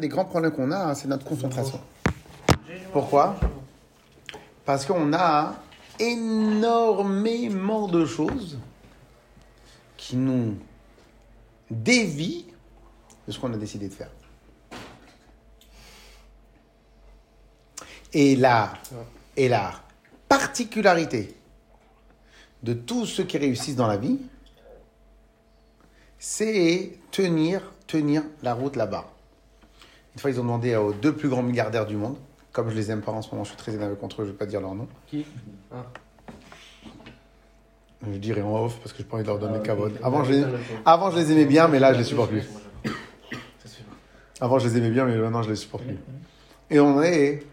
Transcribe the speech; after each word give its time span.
des 0.00 0.08
grands 0.08 0.24
problèmes 0.24 0.52
qu'on 0.52 0.70
a, 0.72 0.90
hein, 0.90 0.94
c'est 0.94 1.08
notre 1.08 1.24
concentration. 1.24 1.80
Pourquoi? 2.92 3.38
Parce 4.64 4.84
qu'on 4.84 5.12
a 5.12 5.54
énormément 5.98 7.86
de 7.86 8.04
choses 8.06 8.58
qui 9.96 10.16
nous 10.16 10.56
dévient 11.70 12.46
de 13.26 13.32
ce 13.32 13.38
qu'on 13.38 13.52
a 13.52 13.56
décidé 13.56 13.88
de 13.88 13.94
faire. 13.94 14.10
Et 18.12 18.34
la, 18.34 18.72
et 19.36 19.48
la 19.48 19.72
particularité 20.28 21.36
de 22.62 22.72
tous 22.72 23.06
ceux 23.06 23.24
qui 23.24 23.38
réussissent 23.38 23.76
dans 23.76 23.86
la 23.86 23.96
vie, 23.96 24.18
c'est 26.18 26.98
tenir, 27.10 27.72
tenir 27.86 28.24
la 28.42 28.54
route 28.54 28.76
là-bas. 28.76 29.10
Une 30.14 30.20
fois, 30.20 30.30
ils 30.30 30.38
ont 30.40 30.42
demandé 30.44 30.74
aux 30.76 30.92
deux 30.92 31.14
plus 31.14 31.28
grands 31.28 31.42
milliardaires 31.42 31.86
du 31.86 31.96
monde, 31.96 32.16
comme 32.52 32.68
je 32.70 32.74
les 32.74 32.90
aime 32.90 33.00
pas 33.02 33.12
en 33.12 33.22
ce 33.22 33.30
moment, 33.30 33.44
je 33.44 33.50
suis 33.50 33.56
très 33.58 33.74
énervé 33.74 33.94
contre 33.96 34.22
eux, 34.22 34.24
je 34.24 34.28
ne 34.30 34.32
vais 34.32 34.38
pas 34.38 34.46
dire 34.46 34.60
leur 34.60 34.74
nom. 34.74 34.88
Qui? 35.06 35.24
Ah. 35.72 35.86
Je 38.10 38.16
dirai 38.18 38.42
en 38.42 38.64
off 38.64 38.78
parce 38.78 38.92
que 38.92 38.98
je 39.02 39.04
pas 39.04 39.16
envie 39.16 39.24
de 39.24 39.28
leur 39.28 39.38
donner 39.38 39.58
Ah. 39.68 40.06
Avant, 40.06 40.24
je 40.24 40.32
les, 40.32 40.40
d'accord. 40.40 40.58
avant, 40.86 41.10
je 41.10 41.18
les 41.18 41.32
aimais 41.32 41.44
bien, 41.44 41.68
mais 41.68 41.78
là, 41.78 41.92
je 41.92 41.98
les 41.98 42.04
supporte 42.04 42.30
plus. 42.30 42.48
Avant, 44.40 44.58
je 44.58 44.68
les 44.68 44.78
aimais 44.78 44.90
bien, 44.90 45.04
mais 45.04 45.16
maintenant, 45.18 45.42
je 45.42 45.50
les 45.50 45.56
supporte 45.56 45.84
plus. 45.84 45.98
Et 46.70 46.80
on 46.80 47.02
est. 47.02 47.44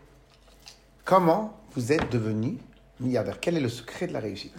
Comment 1.03 1.58
vous 1.73 1.92
êtes 1.92 2.09
devenu 2.11 2.58
milliardaire 2.99 3.39
Quel 3.39 3.55
est 3.58 3.61
le 3.61 3.69
secret 3.69 4.08
de 4.08 4.14
la 4.14 4.19
réussite? 4.19 4.55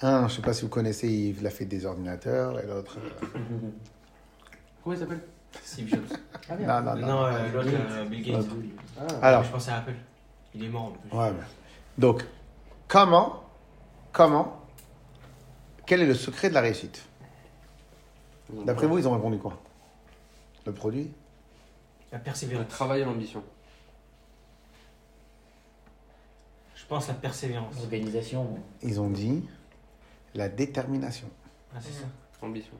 Un, 0.00 0.20
je 0.20 0.24
ne 0.24 0.28
sais 0.36 0.42
pas 0.42 0.52
si 0.52 0.62
vous 0.62 0.68
connaissez, 0.68 1.08
il 1.08 1.46
a 1.46 1.50
fait 1.50 1.64
des 1.64 1.86
ordinateurs, 1.86 2.60
et 2.60 2.66
l'autre. 2.66 2.98
euh, 3.22 3.38
Comment 4.82 4.94
il 4.94 4.98
s'appelle? 4.98 5.20
Steve 5.62 5.88
Jobs. 5.88 6.04
Ah, 6.48 6.56
Non, 6.56 6.80
non, 6.82 6.96
non. 6.96 7.06
Non, 7.06 7.24
euh, 7.26 7.52
l'autre, 7.52 7.68
euh, 7.72 8.04
Bill 8.04 8.22
Gates. 8.22 8.46
Ah. 8.98 9.26
Alors, 9.26 9.44
Je 9.44 9.50
pensais 9.50 9.70
à 9.70 9.78
Apple. 9.78 9.94
Il 10.54 10.64
est 10.64 10.68
mort 10.68 10.84
en 10.86 10.90
plus. 10.92 11.16
ouais, 11.18 11.30
mais- 11.32 11.44
donc, 11.98 12.24
comment, 12.86 13.44
comment, 14.12 14.60
quel 15.86 16.02
est 16.02 16.06
le 16.06 16.14
secret 16.14 16.48
de 16.48 16.54
la 16.54 16.60
réussite? 16.60 17.04
D'après 18.64 18.86
vous, 18.86 18.98
ils 18.98 19.06
ont 19.08 19.12
répondu 19.12 19.38
quoi? 19.38 19.60
Le 20.66 20.72
produit? 20.72 21.10
La 22.12 22.18
Le 22.18 22.24
persévérance. 22.24 22.68
travail 22.68 23.02
et 23.02 23.04
l'ambition. 23.04 23.42
Je 26.74 26.86
pense 26.86 27.08
la 27.08 27.14
persévérance. 27.14 27.76
Organisation. 27.80 28.58
Ils 28.82 28.98
ont 29.00 29.10
dit 29.10 29.46
la 30.34 30.48
détermination. 30.48 31.28
Ah, 31.74 31.78
c'est 31.80 31.92
ça. 31.92 32.06
Ambition. 32.40 32.72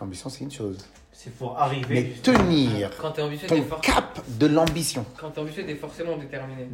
L'ambition, 0.00 0.28
c'est 0.30 0.44
une 0.44 0.50
chose. 0.50 0.78
C'est 1.12 1.30
pour 1.36 1.58
arriver. 1.58 1.86
Mais 1.94 2.06
justement. 2.14 2.38
tenir 2.38 2.90
Quand 2.98 3.10
t'es 3.12 3.22
ambitieux, 3.22 3.46
t'es 3.48 3.60
for- 3.62 3.80
cap 3.80 4.18
de 4.28 4.46
l'ambition, 4.46 5.04
quand 5.18 5.30
t'es 5.30 5.40
ambitieux, 5.40 5.66
t'es 5.66 5.74
forcément 5.74 6.16
déterminé. 6.16 6.66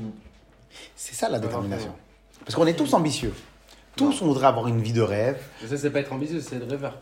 c'est 0.94 1.14
ça 1.14 1.28
la 1.28 1.38
détermination. 1.40 1.92
Parce 2.44 2.54
qu'on 2.54 2.66
est 2.66 2.74
tous 2.76 2.92
ambitieux. 2.94 3.34
Tous, 3.96 4.20
on 4.22 4.26
voudrait 4.26 4.46
avoir 4.46 4.68
une 4.68 4.80
vie 4.82 4.92
de 4.92 5.00
rêve. 5.00 5.42
Mais 5.62 5.68
ça, 5.68 5.76
c'est 5.78 5.90
pas 5.90 6.00
être 6.00 6.12
ambitieux, 6.12 6.40
c'est 6.40 6.56
être 6.56 6.68
rêveur. 6.70 6.98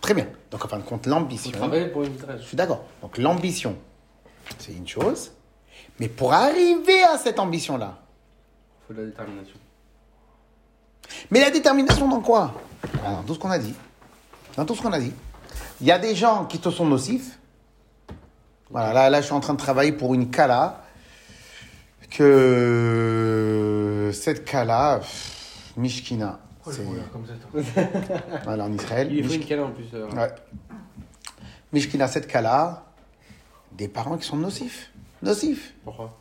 Très 0.00 0.12
bien. 0.12 0.26
Donc, 0.50 0.64
en 0.64 0.68
fin 0.68 0.78
de 0.78 0.82
compte, 0.82 1.04
Faut 1.04 1.10
l'ambition. 1.10 1.52
travailler 1.52 1.86
pour 1.86 2.02
une 2.02 2.18
Je 2.18 2.26
rêve. 2.26 2.42
suis 2.42 2.56
d'accord. 2.56 2.84
Donc, 3.00 3.16
l'ambition, 3.16 3.76
c'est 4.58 4.72
une 4.72 4.88
chose. 4.88 5.30
Mais 6.00 6.08
pour 6.08 6.32
arriver 6.32 7.02
à 7.04 7.16
cette 7.16 7.38
ambition-là, 7.38 7.96
Faut 8.88 8.92
de 8.94 9.00
la 9.02 9.06
détermination. 9.06 9.56
mais 11.30 11.40
la 11.40 11.50
détermination 11.50 12.08
dans 12.08 12.20
quoi? 12.20 12.54
Ah, 13.04 13.12
Dans 13.12 13.22
tout 13.22 13.34
ce 13.34 13.38
qu'on 13.38 13.50
a 13.50 13.58
dit. 13.58 13.74
Dans 14.56 14.64
tout 14.66 14.74
ce 14.74 14.82
qu'on 14.82 14.92
a 14.92 14.98
dit. 14.98 15.12
Il 15.80 15.86
y 15.86 15.92
a 15.92 15.98
des 15.98 16.14
gens 16.14 16.44
qui 16.44 16.58
te 16.58 16.68
sont 16.70 16.86
nocifs. 16.86 17.38
Voilà, 18.70 18.92
là, 18.92 19.10
là, 19.10 19.20
je 19.20 19.26
suis 19.26 19.34
en 19.34 19.40
train 19.40 19.54
de 19.54 19.58
travailler 19.58 19.92
pour 19.92 20.14
une 20.14 20.30
Kala. 20.30 20.84
Que 22.60 24.10
cette 24.12 24.44
Kala, 24.44 24.98
pff, 25.00 25.72
Mishkina, 25.76 26.40
Oh, 26.66 26.70
c'est 26.70 26.84
comme 27.10 27.24
ça, 27.26 27.32
toi. 27.50 27.62
voilà, 28.44 28.64
en 28.66 28.72
Israël. 28.74 29.08
Il 29.10 29.24
faut 29.24 29.30
Mishk- 29.32 29.36
une 29.36 29.44
câlin 29.46 29.62
en 29.64 29.70
plus. 29.70 29.86
euh, 29.94 30.06
Ouais. 30.10 30.30
Mishkina, 31.72 32.06
cette 32.08 32.26
Kala, 32.26 32.84
des 33.72 33.88
parents 33.88 34.18
qui 34.18 34.26
sont 34.26 34.36
nocifs. 34.36 34.90
Nocifs. 35.22 35.72
Pourquoi 35.84 36.18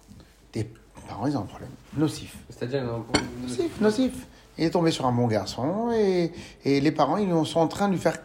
Des 0.54 0.72
parents, 1.08 1.28
ils 1.28 1.36
ont 1.36 1.42
un 1.42 1.46
problème. 1.46 1.72
Nocif. 1.98 2.36
C'est-à-dire, 2.50 2.84
il 2.84 2.86
y 2.86 2.90
en 2.90 2.94
a 2.94 2.98
un- 2.98 3.06
Nocif, 3.48 3.82
nocif. 3.82 4.14
Il 4.58 4.64
est 4.66 4.70
tombé 4.72 4.92
sur 4.92 5.06
un 5.06 5.12
bon 5.12 5.28
garçon 5.28 5.92
et, 5.94 6.32
et 6.64 6.80
les 6.82 6.92
parents, 6.92 7.18
ils 7.18 7.46
sont 7.46 7.60
en 7.60 7.68
train 7.68 7.88
de 7.88 7.94
lui 7.94 8.00
faire 8.00 8.18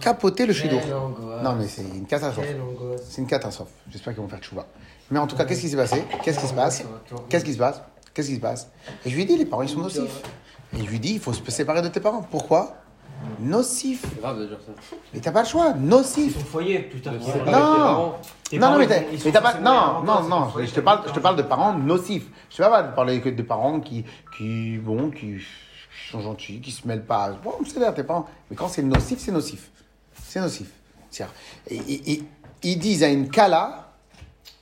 capoter 0.00 0.46
le 0.46 0.52
chido. 0.52 0.78
Quelle 0.78 0.94
angoisse. 0.94 1.42
Non, 1.42 1.54
mais 1.54 1.66
c'est 1.68 1.82
une 1.82 2.06
catastrophe. 2.06 2.46
Quelle 2.46 2.60
angoisse. 2.60 3.02
C'est 3.08 3.20
une 3.20 3.26
catastrophe. 3.26 3.70
J'espère 3.90 4.14
qu'ils 4.14 4.22
vont 4.22 4.28
faire 4.28 4.40
tchouva. 4.40 4.66
Mais 5.10 5.18
en 5.18 5.26
tout 5.26 5.36
cas, 5.36 5.44
qu'est-ce 5.44 5.60
qui 5.62 5.68
s'est 5.68 5.76
passé? 5.76 6.04
Qu'est-ce 6.22 6.38
qui 6.40 6.46
se 6.46 6.54
passe? 6.54 6.84
Qu'est-ce 7.28 7.44
qui 7.44 7.52
se 7.54 7.58
passe? 7.58 7.82
Qu'est-ce 8.12 8.28
qui 8.28 8.36
se 8.36 8.40
passe? 8.40 8.70
Et 9.04 9.10
je 9.10 9.14
lui 9.14 9.22
ai 9.22 9.26
dit, 9.26 9.36
les 9.36 9.46
parents, 9.46 9.62
ils 9.62 9.68
sont 9.68 9.80
nocifs. 9.80 10.22
Et 10.76 10.80
je 10.80 10.88
lui 10.88 10.96
ai 10.96 10.98
dit, 10.98 11.14
il 11.14 11.20
faut 11.20 11.32
se 11.32 11.50
séparer 11.50 11.82
de 11.82 11.88
tes 11.88 12.00
parents. 12.00 12.22
Pourquoi? 12.22 12.74
Nocif. 13.40 14.04
C'est 14.08 14.20
grave 14.20 14.38
de 14.38 14.46
dire 14.46 14.58
ça. 14.64 14.72
Mais 15.12 15.20
t'as 15.20 15.32
pas 15.32 15.42
le 15.42 15.48
choix. 15.48 15.72
C'est 15.72 15.80
Nocif. 15.80 16.34
ton 16.38 16.44
foyer, 16.44 16.78
putain. 16.80 17.12
Non. 17.46 18.14
Non, 18.52 18.70
non, 18.70 18.78
mais 18.78 18.86
t'as 18.86 19.40
pas. 19.40 19.54
Non, 19.58 20.02
non, 20.04 20.22
non. 20.28 20.48
Je 20.56 20.70
te 20.70 20.80
parle, 20.80 21.00
je 21.06 21.12
te 21.12 21.18
parle 21.20 21.36
de 21.36 21.42
parents 21.42 21.74
nocifs. 21.74 22.26
Je 22.50 22.56
te 22.56 22.62
parle 22.62 22.72
pas 22.72 22.82
de 22.82 22.94
parler 22.94 23.20
que 23.20 23.28
de 23.28 23.42
parents 23.42 23.80
qui, 23.80 24.04
qui, 24.36 24.78
bon, 24.78 25.10
qui 25.10 25.38
sont 26.10 26.20
gentils, 26.20 26.60
qui 26.60 26.70
se 26.70 26.86
mêlent 26.86 27.04
pas. 27.04 27.30
Bon, 27.42 27.54
c'est 27.66 27.78
là, 27.80 27.92
tes 27.92 28.02
parents. 28.04 28.26
Mais 28.50 28.56
quand 28.56 28.68
c'est 28.68 28.82
nocif, 28.82 29.18
c'est 29.18 29.32
nocif. 29.32 29.70
C'est 30.24 30.40
nocif. 30.40 30.68
C'est-à-dire, 31.10 31.34
Et, 31.68 31.76
et- 31.76 32.12
et- 32.12 32.24
ils 32.62 32.78
disent 32.78 33.02
à 33.02 33.08
une 33.08 33.28
Kala, 33.30 33.92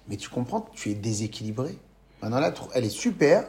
mais 0.08 0.16
tu 0.16 0.28
comprends, 0.28 0.66
tu 0.74 0.91
es 0.91 0.94
déséquilibré. 0.94 1.76
Maintenant, 2.22 2.41
là, 2.41 2.52
elle 2.74 2.84
est 2.84 2.88
super. 2.91 3.44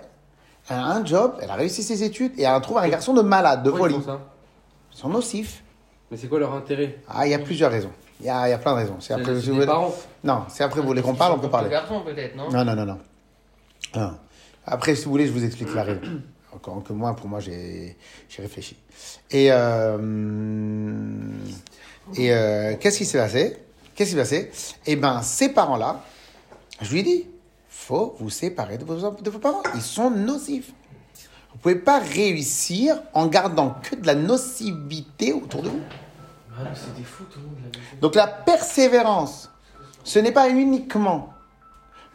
Elle 0.70 0.78
a 0.78 0.86
un 0.86 1.06
job, 1.06 1.36
elle 1.42 1.50
a 1.50 1.56
réussi 1.56 1.82
ses 1.84 2.04
études 2.04 2.34
et 2.38 2.44
elle 2.44 2.62
trouve 2.62 2.78
un 2.80 2.88
garçon 2.90 3.14
de 3.14 3.22
malade, 3.22 3.64
de 3.64 3.72
folie. 3.72 3.94
font 3.96 4.02
ça? 4.02 4.20
Ils 4.94 4.98
sont 4.98 5.10
nocifs. 5.10 5.64
Mais 6.12 6.18
c'est 6.18 6.28
quoi 6.28 6.40
leur 6.40 6.54
intérêt? 6.54 7.00
Ah, 7.08 7.26
il 7.28 7.32
y 7.32 7.34
a 7.34 7.40
plusieurs 7.40 7.72
raisons. 7.72 7.92
Il 8.20 8.26
y 8.26 8.30
a, 8.30 8.48
il 8.48 8.52
y 8.52 8.54
a 8.54 8.58
plein 8.58 8.72
de 8.74 8.78
raisons. 8.78 8.96
C'est 9.00 9.08
C'est 9.08 9.14
après, 9.14 9.34
vous 9.34 9.54
voulez- 9.54 9.66
parents. 9.66 9.94
Non, 10.24 10.44
c'est 10.50 10.64
après 10.64 10.82
vous 10.82 10.88
voulez 10.88 11.02
qu'on 11.02 11.16
parle, 11.16 11.34
on 11.34 11.40
peut 11.40 11.50
parler. 11.50 11.68
Le 11.70 11.72
garçon, 11.72 12.04
Non, 12.52 12.66
non, 12.66 12.76
non, 12.76 12.86
non. 12.86 12.98
Non. 13.96 14.18
Après, 14.66 14.96
si 14.96 15.06
vous 15.06 15.12
voulez, 15.12 15.28
je 15.28 15.32
vous 15.32 15.46
explique 15.46 15.74
la 15.74 15.84
raison. 15.84 16.02
Encore 16.58 16.84
que 16.84 16.92
moi, 16.92 17.16
pour 17.16 17.28
moi, 17.28 17.40
j'ai 17.40 17.96
réfléchi. 18.40 18.76
Et, 19.30 19.50
euh, 19.52 19.98
et 22.16 22.34
euh, 22.34 22.76
qu'est-ce 22.80 22.98
qui 22.98 23.06
s'est 23.06 23.20
passé? 23.20 23.58
Qu'est-ce 23.94 24.10
qui 24.10 24.16
s'est 24.16 24.22
passé? 24.22 24.52
Eh 24.88 24.96
bien, 24.96 25.22
ces 25.22 25.50
parents-là, 25.50 26.04
je 26.82 26.92
lui 26.92 27.02
ai 27.02 27.04
dit, 27.04 27.26
faut 27.70 28.16
vous 28.20 28.32
séparer 28.32 28.80
de 28.80 28.86
vos, 28.86 29.12
de 29.12 29.30
vos 29.30 29.38
parents. 29.38 29.62
Ils 29.76 29.82
sont 29.82 30.10
nocifs. 30.10 30.72
Vous 31.52 31.60
pouvez 31.60 31.76
pas 31.76 32.00
réussir 32.00 33.04
en 33.14 33.28
gardant 33.28 33.76
que 33.84 33.96
de 33.96 34.08
la 34.08 34.16
nocivité 34.16 35.34
autour 35.34 35.62
de 35.62 35.70
vous. 35.70 35.82
Ah, 36.60 36.64
tout 36.74 37.40
le 37.40 37.46
monde. 37.46 37.78
Donc 38.02 38.16
la 38.16 38.28
persévérance, 38.28 39.52
ce 40.04 40.18
n'est 40.18 40.32
pas 40.32 40.50
uniquement 40.50 41.34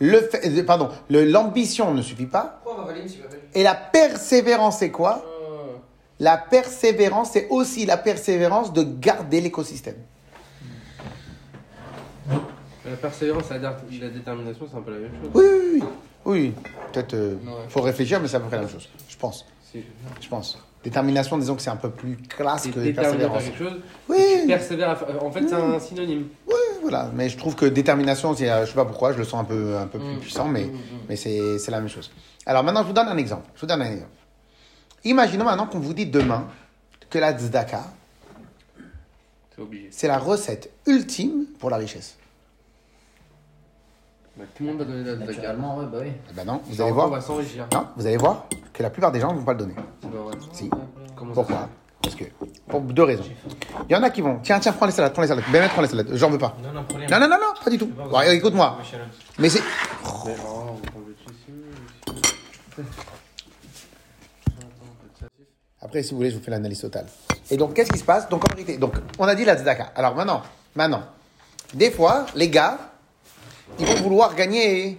le 0.04 0.18
fait, 0.20 0.46
euh, 0.48 0.64
pardon, 0.64 0.88
l'ambition 1.10 1.94
ne 1.94 2.02
suffit 2.02 2.26
pas. 2.26 2.60
Et 3.54 3.62
la 3.62 3.74
persévérance, 3.74 4.78
c'est 4.78 4.90
quoi? 4.90 5.24
Ah. 5.24 5.78
La 6.18 6.36
persévérance, 6.36 7.30
c'est 7.32 7.46
aussi 7.48 7.86
la 7.86 7.96
persévérance 7.96 8.72
de 8.72 8.82
garder 8.82 9.40
l'écosystème. 9.40 9.96
La 12.84 12.96
persévérance 12.96 13.44
et 13.50 13.58
la, 13.58 13.72
dé- 13.90 13.98
la 14.00 14.08
détermination, 14.08 14.66
c'est 14.70 14.76
un 14.76 14.80
peu 14.80 14.90
la 14.92 14.98
même 14.98 15.10
chose. 15.20 15.30
Oui, 15.34 15.44
oui, 15.44 15.80
oui. 15.80 15.84
Oui, 16.24 16.54
peut-être, 16.92 17.14
euh, 17.14 17.34
faut 17.68 17.80
réfléchir, 17.80 18.20
mais 18.20 18.28
c'est 18.28 18.36
à 18.36 18.40
peu 18.40 18.46
près 18.46 18.56
la 18.56 18.62
même 18.62 18.70
chose. 18.72 18.88
Je 19.08 19.16
pense, 19.16 19.46
je 19.74 20.28
pense. 20.28 20.58
Détermination, 20.84 21.38
disons 21.38 21.54
que 21.54 21.62
c'est 21.62 21.70
un 21.70 21.76
peu 21.76 21.90
plus 21.90 22.16
classe 22.16 22.66
que 22.66 22.90
persévérance. 22.92 23.42
quelque 23.44 23.58
chose, 23.58 23.80
Oui, 24.08 24.18
tu 24.42 24.46
persévères 24.48 25.04
En 25.20 25.30
fait, 25.30 25.48
c'est 25.48 25.54
un 25.54 25.78
synonyme. 25.78 26.26
oui, 26.48 26.51
voilà. 26.82 27.10
Mais 27.14 27.28
je 27.28 27.36
trouve 27.38 27.54
que 27.56 27.64
détermination, 27.66 28.32
euh, 28.40 28.64
je 28.64 28.68
sais 28.70 28.74
pas 28.74 28.84
pourquoi, 28.84 29.12
je 29.12 29.18
le 29.18 29.24
sens 29.24 29.40
un 29.40 29.44
peu, 29.44 29.76
un 29.76 29.86
peu 29.86 29.98
plus 29.98 30.16
Mm. 30.16 30.20
puissant, 30.20 30.48
mais, 30.48 30.64
Mm, 30.64 30.72
mm, 30.72 30.78
mais 31.08 31.16
c'est, 31.16 31.70
la 31.70 31.80
même 31.80 31.88
chose. 31.88 32.10
Alors 32.46 32.62
maintenant, 32.64 32.82
je 32.82 32.88
vous 32.88 32.92
donne 32.92 33.08
un 33.08 33.16
exemple. 33.16 33.48
Je 33.54 33.60
vous 33.62 33.66
donne 33.66 33.82
un 33.82 33.86
exemple. 33.90 34.10
Imaginons 35.04 35.44
maintenant 35.44 35.66
qu'on 35.66 35.80
vous 35.80 35.94
dit 35.94 36.06
demain 36.06 36.46
que 37.10 37.18
la 37.18 37.32
tzedaka, 37.38 37.82
C'est 39.90 40.08
la 40.08 40.18
recette 40.18 40.70
ultime 40.86 41.44
pour 41.60 41.70
la 41.70 41.76
richesse. 41.76 42.16
Bah, 44.36 44.44
tout 44.56 44.62
le 44.64 44.70
monde 44.70 44.78
va 44.78 44.84
donner 44.86 45.04
de 45.04 45.10
la 45.10 45.14
tzedaka. 45.16 45.32
Naturellement, 45.32 45.76
ouais, 45.78 45.86
bah 45.92 45.98
oui. 46.00 46.12
Ben 46.34 46.44
non, 46.44 46.60
vous 46.64 46.80
allez 46.80 46.90
On 46.90 46.94
voir. 46.94 47.08
va 47.10 47.20
s'enrichir. 47.20 47.66
Non, 47.72 47.86
vous 47.96 48.06
allez 48.06 48.16
voir 48.16 48.46
que 48.72 48.82
la 48.82 48.90
plupart 48.90 49.12
des 49.12 49.20
gens 49.20 49.32
ne 49.32 49.38
vont 49.38 49.44
pas 49.44 49.52
le 49.52 49.58
donner. 49.58 49.74
Si. 50.52 50.68
Comment 51.14 51.32
Pourquoi? 51.34 51.68
Parce 52.02 52.14
que 52.16 52.24
pour 52.66 52.80
deux 52.80 53.02
raisons. 53.04 53.22
Il 53.88 53.92
y 53.92 53.96
en 53.96 54.02
a 54.02 54.10
qui 54.10 54.20
vont. 54.20 54.38
Tiens, 54.42 54.60
tiens, 54.60 54.72
prends 54.72 54.86
les 54.86 54.92
salades, 54.92 55.12
prends 55.12 55.22
les 55.22 55.28
salades. 55.28 55.44
Ben, 55.50 55.68
prends 55.68 55.82
les 55.82 55.88
salades. 55.88 56.08
J'en 56.14 56.30
veux 56.30 56.38
pas. 56.38 56.56
Non, 56.62 56.72
non, 56.72 56.84
Non, 56.92 57.20
non, 57.20 57.28
non, 57.28 57.36
non, 57.36 57.54
pas 57.62 57.70
du 57.70 57.78
tout. 57.78 57.86
Bon, 57.86 58.20
écoute-moi. 58.20 58.78
Mais 59.38 59.48
c'est. 59.48 59.60
Mais 59.60 59.66
on 60.06 60.76
prend 60.76 60.76
le 61.06 61.14
dessus, 61.14 61.26
ici. 61.30 62.84
Après, 65.80 66.02
si 66.02 66.12
vous 66.12 66.18
voulez, 66.18 66.30
je 66.30 66.36
vous 66.38 66.42
fais 66.42 66.50
l'analyse 66.50 66.80
totale. 66.80 67.06
Et 67.50 67.56
donc, 67.56 67.74
qu'est-ce 67.74 67.90
qui 67.92 67.98
se 67.98 68.04
passe? 68.04 68.28
Donc, 68.28 68.44
en 68.44 68.54
vérité, 68.54 68.78
donc, 68.78 68.94
on 69.18 69.24
a 69.26 69.34
dit 69.34 69.44
la 69.44 69.56
tzedaka. 69.56 69.92
Alors 69.96 70.14
maintenant, 70.14 70.42
maintenant, 70.74 71.02
des 71.74 71.90
fois, 71.90 72.26
les 72.34 72.48
gars, 72.48 72.78
ils 73.78 73.86
vont 73.86 73.96
vouloir 73.96 74.34
gagner 74.34 74.98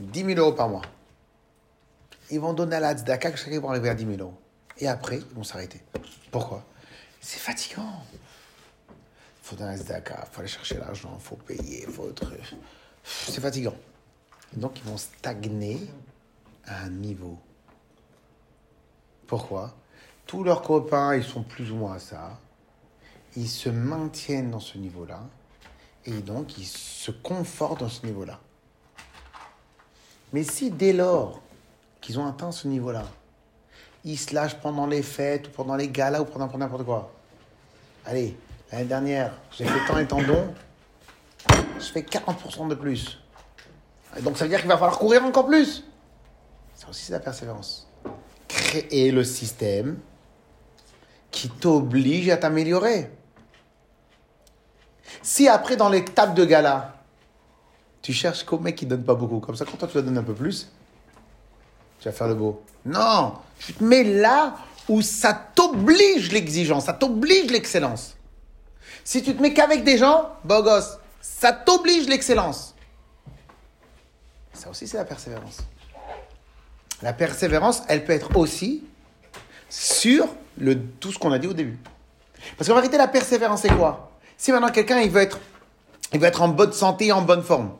10 0.00 0.24
000 0.24 0.38
euros 0.40 0.52
par 0.52 0.68
mois. 0.68 0.82
Ils 2.30 2.40
vont 2.40 2.54
donner 2.54 2.76
à 2.76 2.80
la 2.80 2.94
tzedaka 2.94 3.36
ce 3.36 3.44
qu'ils 3.44 3.60
vont 3.60 3.70
arriver 3.70 3.90
à 3.90 3.94
10 3.94 4.06
000 4.06 4.16
euros. 4.20 4.34
Et 4.78 4.88
après, 4.88 5.18
ils 5.18 5.36
vont 5.36 5.44
s'arrêter. 5.44 5.82
Pourquoi? 6.30 6.64
C'est 7.20 7.38
fatigant. 7.38 8.02
Faut 9.42 9.56
tzedaka, 9.56 10.24
il 10.26 10.32
faut 10.32 10.40
aller 10.40 10.48
chercher 10.48 10.78
l'argent, 10.78 11.18
faut 11.18 11.36
payer, 11.36 11.86
faut... 11.86 12.10
truc. 12.12 12.54
C'est 13.04 13.40
fatigant. 13.40 13.74
Donc, 14.52 14.78
ils 14.78 14.84
vont 14.84 14.96
stagner 14.96 15.78
à 16.64 16.84
un 16.84 16.90
niveau. 16.90 17.38
Pourquoi? 19.26 19.74
Tous 20.26 20.44
leurs 20.44 20.62
copains, 20.62 21.14
ils 21.14 21.24
sont 21.24 21.42
plus 21.42 21.70
ou 21.70 21.76
moins 21.76 21.94
à 21.94 21.98
ça. 21.98 22.38
Ils 23.36 23.48
se 23.48 23.68
maintiennent 23.68 24.50
dans 24.50 24.60
ce 24.60 24.78
niveau-là. 24.78 25.22
Et 26.04 26.20
donc, 26.20 26.58
ils 26.58 26.66
se 26.66 27.10
confortent 27.10 27.80
dans 27.80 27.88
ce 27.88 28.06
niveau-là. 28.06 28.40
Mais 30.32 30.44
si 30.44 30.70
dès 30.70 30.92
lors 30.92 31.42
qu'ils 32.00 32.18
ont 32.18 32.26
atteint 32.26 32.52
ce 32.52 32.68
niveau-là, 32.68 33.06
ils 34.04 34.18
se 34.18 34.34
lâchent 34.34 34.56
pendant 34.56 34.86
les 34.86 35.02
fêtes, 35.02 35.48
ou 35.48 35.50
pendant 35.50 35.76
les 35.76 35.88
galas, 35.88 36.20
ou 36.20 36.24
pendant 36.24 36.46
n'importe 36.56 36.84
quoi. 36.84 37.12
Allez, 38.06 38.36
l'année 38.72 38.84
dernière, 38.84 39.32
j'ai 39.56 39.64
fait 39.64 39.86
tant 39.86 39.98
et 39.98 40.06
tant 40.06 40.22
dons, 40.22 40.54
je 41.78 41.84
fais 41.84 42.02
40% 42.02 42.68
de 42.68 42.74
plus. 42.74 43.18
Et 44.16 44.22
donc 44.22 44.36
ça 44.36 44.44
veut 44.44 44.50
dire 44.50 44.60
qu'il 44.60 44.68
va 44.68 44.76
falloir 44.76 44.98
courir 44.98 45.24
encore 45.24 45.46
plus. 45.46 45.84
Ça 46.74 46.88
aussi, 46.88 47.04
c'est 47.04 47.12
la 47.12 47.20
persévérance. 47.20 47.86
Créer 48.48 49.12
le 49.12 49.22
système 49.22 49.98
qui 51.30 51.48
t'oblige 51.48 52.28
à 52.30 52.36
t'améliorer. 52.36 53.10
Si 55.22 55.48
après, 55.48 55.76
dans 55.76 55.88
les 55.88 56.04
tables 56.04 56.34
de 56.34 56.44
gala, 56.44 56.94
tu 58.02 58.12
cherches 58.12 58.44
qu'au 58.44 58.58
mec 58.58 58.76
qui 58.76 58.86
donne 58.86 59.04
pas 59.04 59.14
beaucoup, 59.14 59.40
comme 59.40 59.56
ça, 59.56 59.64
quand 59.64 59.76
toi 59.76 59.86
tu 59.86 59.94
dois 59.94 60.02
donner 60.02 60.18
un 60.18 60.24
peu 60.24 60.34
plus, 60.34 60.70
tu 62.00 62.08
vas 62.08 62.12
faire 62.12 62.28
le 62.28 62.34
beau. 62.34 62.62
Non, 62.84 63.34
tu 63.58 63.74
te 63.74 63.84
mets 63.84 64.04
là 64.04 64.56
où 64.88 65.02
ça 65.02 65.32
t'oblige 65.54 66.32
l'exigence, 66.32 66.86
ça 66.86 66.92
t'oblige 66.92 67.50
l'excellence. 67.50 68.16
Si 69.04 69.22
tu 69.22 69.34
te 69.34 69.42
mets 69.42 69.54
qu'avec 69.54 69.84
des 69.84 69.98
gens, 69.98 70.30
beau 70.44 70.62
gosse, 70.62 70.98
ça 71.20 71.52
t'oblige 71.52 72.08
l'excellence. 72.08 72.74
Ça 74.52 74.70
aussi, 74.70 74.88
c'est 74.88 74.96
la 74.96 75.04
persévérance. 75.04 75.58
La 77.02 77.12
persévérance, 77.12 77.82
elle 77.88 78.04
peut 78.04 78.12
être 78.12 78.36
aussi 78.36 78.84
sur 79.68 80.26
le, 80.58 80.80
tout 80.82 81.12
ce 81.12 81.18
qu'on 81.18 81.32
a 81.32 81.38
dit 81.38 81.46
au 81.46 81.54
début. 81.54 81.78
Parce 82.56 82.68
qu'en 82.68 82.74
vérité, 82.74 82.98
la 82.98 83.08
persévérance, 83.08 83.62
c'est 83.62 83.74
quoi? 83.74 84.12
Si 84.36 84.52
maintenant 84.52 84.70
quelqu'un, 84.70 85.00
il 85.00 85.10
veut 85.10 85.22
être, 85.22 85.38
il 86.12 86.20
veut 86.20 86.26
être 86.26 86.42
en 86.42 86.48
bonne 86.48 86.72
santé, 86.72 87.12
en 87.12 87.22
bonne 87.22 87.42
forme, 87.42 87.72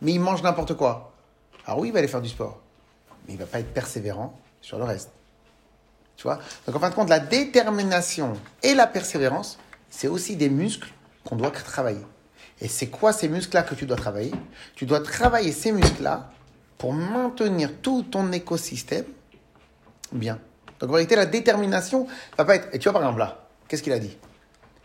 mais 0.00 0.12
il 0.12 0.20
mange 0.20 0.42
n'importe 0.42 0.74
quoi. 0.74 1.12
Alors 1.66 1.80
oui, 1.80 1.88
il 1.88 1.92
va 1.92 1.98
aller 1.98 2.08
faire 2.08 2.22
du 2.22 2.28
sport, 2.28 2.60
mais 3.26 3.34
il 3.34 3.38
va 3.38 3.46
pas 3.46 3.60
être 3.60 3.72
persévérant 3.72 4.38
sur 4.60 4.78
le 4.78 4.84
reste. 4.84 5.10
Tu 6.16 6.24
vois? 6.24 6.38
Donc 6.66 6.76
en 6.76 6.78
fin 6.78 6.90
de 6.90 6.94
compte, 6.94 7.08
la 7.08 7.20
détermination 7.20 8.34
et 8.62 8.74
la 8.74 8.86
persévérance, 8.86 9.58
c'est 9.90 10.08
aussi 10.08 10.36
des 10.36 10.48
muscles 10.48 10.92
qu'on 11.24 11.36
doit 11.36 11.50
travailler. 11.50 12.04
Et 12.60 12.68
c'est 12.68 12.86
quoi 12.86 13.12
ces 13.12 13.28
muscles-là 13.28 13.62
que 13.62 13.74
tu 13.74 13.86
dois 13.86 13.96
travailler? 13.96 14.32
Tu 14.74 14.86
dois 14.86 15.00
travailler 15.00 15.52
ces 15.52 15.72
muscles-là 15.72 16.30
pour 16.78 16.92
maintenir 16.92 17.70
tout 17.82 18.02
ton 18.02 18.30
écosystème 18.32 19.04
bien. 20.12 20.38
Donc 20.78 20.90
en 20.90 20.92
vérité, 20.94 21.16
la 21.16 21.26
détermination 21.26 22.06
va 22.36 22.44
pas 22.44 22.56
être. 22.56 22.68
Et 22.72 22.78
tu 22.78 22.84
vois 22.84 22.92
par 22.92 23.02
exemple 23.02 23.18
là, 23.18 23.46
qu'est-ce 23.68 23.82
qu'il 23.82 23.92
a 23.92 23.98
dit? 23.98 24.16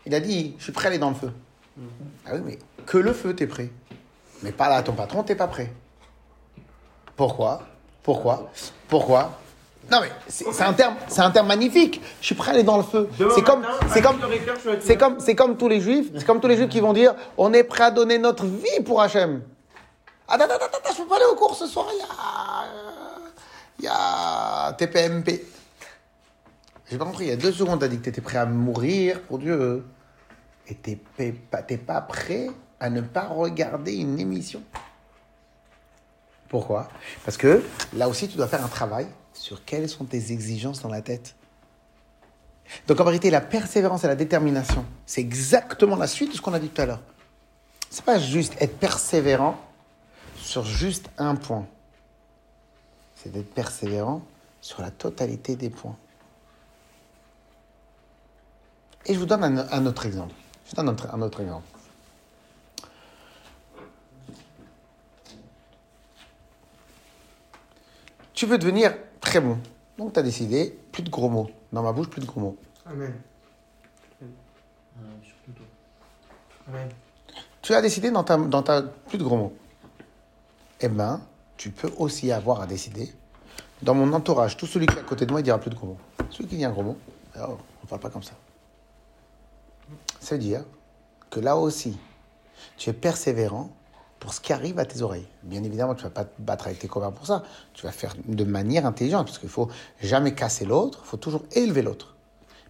Il 0.06 0.14
a 0.14 0.20
dit 0.20 0.54
Je 0.58 0.64
suis 0.64 0.72
prêt 0.72 0.86
à 0.86 0.88
aller 0.88 0.98
dans 0.98 1.10
le 1.10 1.16
feu. 1.16 1.32
Ah 2.26 2.30
oui, 2.34 2.40
mais 2.44 2.58
que 2.86 2.98
le 2.98 3.12
feu, 3.12 3.34
t'es 3.34 3.46
prêt. 3.46 3.70
Mais 4.42 4.52
pas 4.52 4.68
là, 4.68 4.82
ton 4.82 4.92
patron, 4.92 5.22
t'es 5.22 5.34
pas 5.34 5.48
prêt. 5.48 5.72
Pourquoi? 7.16 7.66
Pourquoi? 8.10 8.50
Pourquoi? 8.88 9.38
Non 9.88 10.00
mais 10.00 10.10
c'est 10.26 10.62
un 10.62 10.72
terme, 10.72 10.96
c'est 11.06 11.20
un 11.20 11.30
terme 11.30 11.46
magnifique. 11.46 12.00
Je 12.20 12.26
suis 12.26 12.34
prêt 12.34 12.50
à 12.50 12.54
aller 12.54 12.64
dans 12.64 12.76
le 12.76 12.82
feu. 12.82 13.08
C'est 13.16 13.44
comme, 13.44 13.62
c'est 13.88 14.02
comme, 14.02 14.16
10 14.16 14.24
heures 14.24 14.32
et 14.32 14.38
quart, 14.40 14.56
je 14.56 14.60
suis 14.60 14.68
avec 14.68 14.82
c'est 14.82 14.96
comme, 14.96 15.20
c'est 15.20 15.36
comme 15.36 15.56
tous 15.56 15.68
les 15.68 15.80
juifs, 15.80 16.08
c'est 16.16 16.26
comme 16.26 16.40
tous 16.40 16.48
les 16.48 16.56
juifs 16.56 16.68
qui 16.68 16.80
vont 16.80 16.92
dire, 16.92 17.14
on 17.38 17.52
est 17.52 17.62
prêt 17.62 17.84
à 17.84 17.92
donner 17.92 18.18
notre 18.18 18.46
vie 18.46 18.82
pour 18.84 19.00
Hachem. 19.00 19.42
Attends, 20.26 20.42
attends, 20.42 20.54
attends, 20.56 20.92
je 20.92 21.02
peux 21.02 21.08
pas 21.08 21.16
aller 21.16 21.24
au 21.30 21.36
cours 21.36 21.54
ce 21.54 21.68
soir, 21.68 21.86
il 21.92 21.98
y 21.98 22.02
a, 22.02 22.64
il 23.78 23.84
y 23.84 23.88
a 23.88 24.72
TPMP. 24.72 25.44
J'ai 26.90 26.98
pas 26.98 27.04
compris, 27.04 27.26
il 27.26 27.30
y 27.30 27.32
a 27.32 27.36
deux 27.36 27.52
secondes, 27.52 27.78
t'as 27.78 27.86
dit 27.86 27.98
que 27.98 28.02
t'étais 28.06 28.20
prêt 28.20 28.38
à 28.38 28.46
mourir 28.46 29.20
pour 29.20 29.38
Dieu. 29.38 29.84
Et 30.66 30.74
t'es 30.74 30.98
pas, 31.48 31.62
t'es 31.62 31.78
pas 31.78 32.00
prêt 32.00 32.48
à 32.80 32.90
ne 32.90 33.02
pas 33.02 33.28
regarder 33.28 33.94
une 33.94 34.18
émission. 34.18 34.64
Pourquoi? 36.50 36.88
Parce 37.24 37.36
que 37.36 37.64
là 37.94 38.08
aussi, 38.08 38.28
tu 38.28 38.36
dois 38.36 38.48
faire 38.48 38.62
un 38.62 38.68
travail 38.68 39.06
sur 39.32 39.64
quelles 39.64 39.88
sont 39.88 40.04
tes 40.04 40.32
exigences 40.32 40.82
dans 40.82 40.88
la 40.88 41.00
tête. 41.00 41.36
Donc 42.88 43.00
en 43.00 43.04
vérité, 43.04 43.30
la 43.30 43.40
persévérance 43.40 44.02
et 44.02 44.08
la 44.08 44.16
détermination, 44.16 44.84
c'est 45.06 45.20
exactement 45.20 45.96
la 45.96 46.08
suite 46.08 46.32
de 46.32 46.36
ce 46.36 46.42
qu'on 46.42 46.52
a 46.52 46.58
dit 46.58 46.68
tout 46.68 46.82
à 46.82 46.86
l'heure. 46.86 47.02
C'est 47.88 48.04
pas 48.04 48.18
juste 48.18 48.54
être 48.60 48.78
persévérant 48.78 49.58
sur 50.36 50.64
juste 50.64 51.08
un 51.18 51.36
point. 51.36 51.66
C'est 53.14 53.30
d'être 53.30 53.54
persévérant 53.54 54.22
sur 54.60 54.82
la 54.82 54.90
totalité 54.90 55.54
des 55.54 55.70
points. 55.70 55.96
Et 59.06 59.14
je 59.14 59.18
vous 59.20 59.26
donne 59.26 59.44
un, 59.44 59.86
autre 59.86 60.04
exemple. 60.04 60.34
Je 60.68 60.74
donne 60.74 60.88
un 60.88 61.22
autre 61.22 61.40
exemple. 61.40 61.66
Tu 68.40 68.46
veux 68.46 68.56
devenir 68.56 68.94
très 69.20 69.38
bon. 69.38 69.58
Donc 69.98 70.14
tu 70.14 70.18
as 70.18 70.22
décidé, 70.22 70.74
plus 70.92 71.02
de 71.02 71.10
gros 71.10 71.28
mots. 71.28 71.50
Dans 71.74 71.82
ma 71.82 71.92
bouche, 71.92 72.08
plus 72.08 72.22
de 72.22 72.26
gros 72.26 72.40
mots. 72.40 72.56
Amen. 72.86 73.12
Amen. 76.66 76.88
Tu 77.60 77.74
as 77.74 77.82
décidé 77.82 78.10
dans 78.10 78.24
ta, 78.24 78.38
dans 78.38 78.62
ta 78.62 78.80
plus 78.80 79.18
de 79.18 79.24
gros 79.24 79.36
mots. 79.36 79.52
Eh 80.80 80.88
bien, 80.88 81.20
tu 81.58 81.68
peux 81.68 81.92
aussi 81.98 82.32
avoir 82.32 82.62
à 82.62 82.66
décider. 82.66 83.12
Dans 83.82 83.92
mon 83.92 84.10
entourage, 84.14 84.56
tout 84.56 84.66
celui 84.66 84.86
qui 84.86 84.96
est 84.96 85.00
à 85.00 85.04
côté 85.04 85.26
de 85.26 85.32
moi, 85.32 85.40
il 85.40 85.44
dira 85.44 85.58
plus 85.58 85.68
de 85.68 85.74
gros 85.74 85.88
mots. 85.88 85.98
Celui 86.30 86.48
qui 86.48 86.56
dit 86.56 86.64
un 86.64 86.70
gros 86.70 86.82
mot, 86.82 86.96
alors, 87.34 87.58
on 87.82 87.84
ne 87.84 87.88
parle 87.90 88.00
pas 88.00 88.08
comme 88.08 88.22
ça. 88.22 88.32
Ça 90.18 90.36
veut 90.36 90.40
dire 90.40 90.64
que 91.28 91.40
là 91.40 91.58
aussi, 91.58 91.98
tu 92.78 92.88
es 92.88 92.94
persévérant 92.94 93.68
pour 94.20 94.34
ce 94.34 94.40
qui 94.40 94.52
arrive 94.52 94.78
à 94.78 94.84
tes 94.84 95.00
oreilles. 95.00 95.26
Bien 95.42 95.64
évidemment, 95.64 95.94
tu 95.94 96.04
ne 96.04 96.08
vas 96.08 96.14
pas 96.14 96.24
te 96.24 96.40
battre 96.40 96.66
avec 96.66 96.78
tes 96.78 96.88
copains 96.88 97.10
pour 97.10 97.26
ça. 97.26 97.42
Tu 97.72 97.84
vas 97.86 97.90
faire 97.90 98.14
de 98.26 98.44
manière 98.44 98.84
intelligente, 98.84 99.26
parce 99.26 99.38
qu'il 99.38 99.48
faut 99.48 99.68
jamais 100.02 100.34
casser 100.34 100.66
l'autre, 100.66 101.00
il 101.02 101.08
faut 101.08 101.16
toujours 101.16 101.42
élever 101.52 101.80
l'autre. 101.80 102.14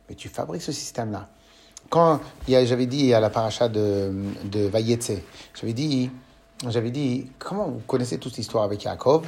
Mais 0.09 0.15
tu 0.15 0.29
fabriques 0.29 0.63
ce 0.63 0.73
système-là. 0.73 1.29
Quand 1.89 2.21
j'avais 2.49 2.87
dit 2.87 3.13
à 3.13 3.21
la 3.21 3.31
paracha 3.31 3.69
de, 3.69 4.13
de 4.45 4.61
Vayetse, 4.61 5.13
j'avais 5.55 5.73
dit, 5.73 6.11
dit, 6.63 7.31
comment 7.41 7.69
vous 7.69 7.81
connaissez 7.81 8.19
toute 8.19 8.37
l'histoire 8.37 8.63
avec 8.63 8.85
Yaakov? 8.85 9.27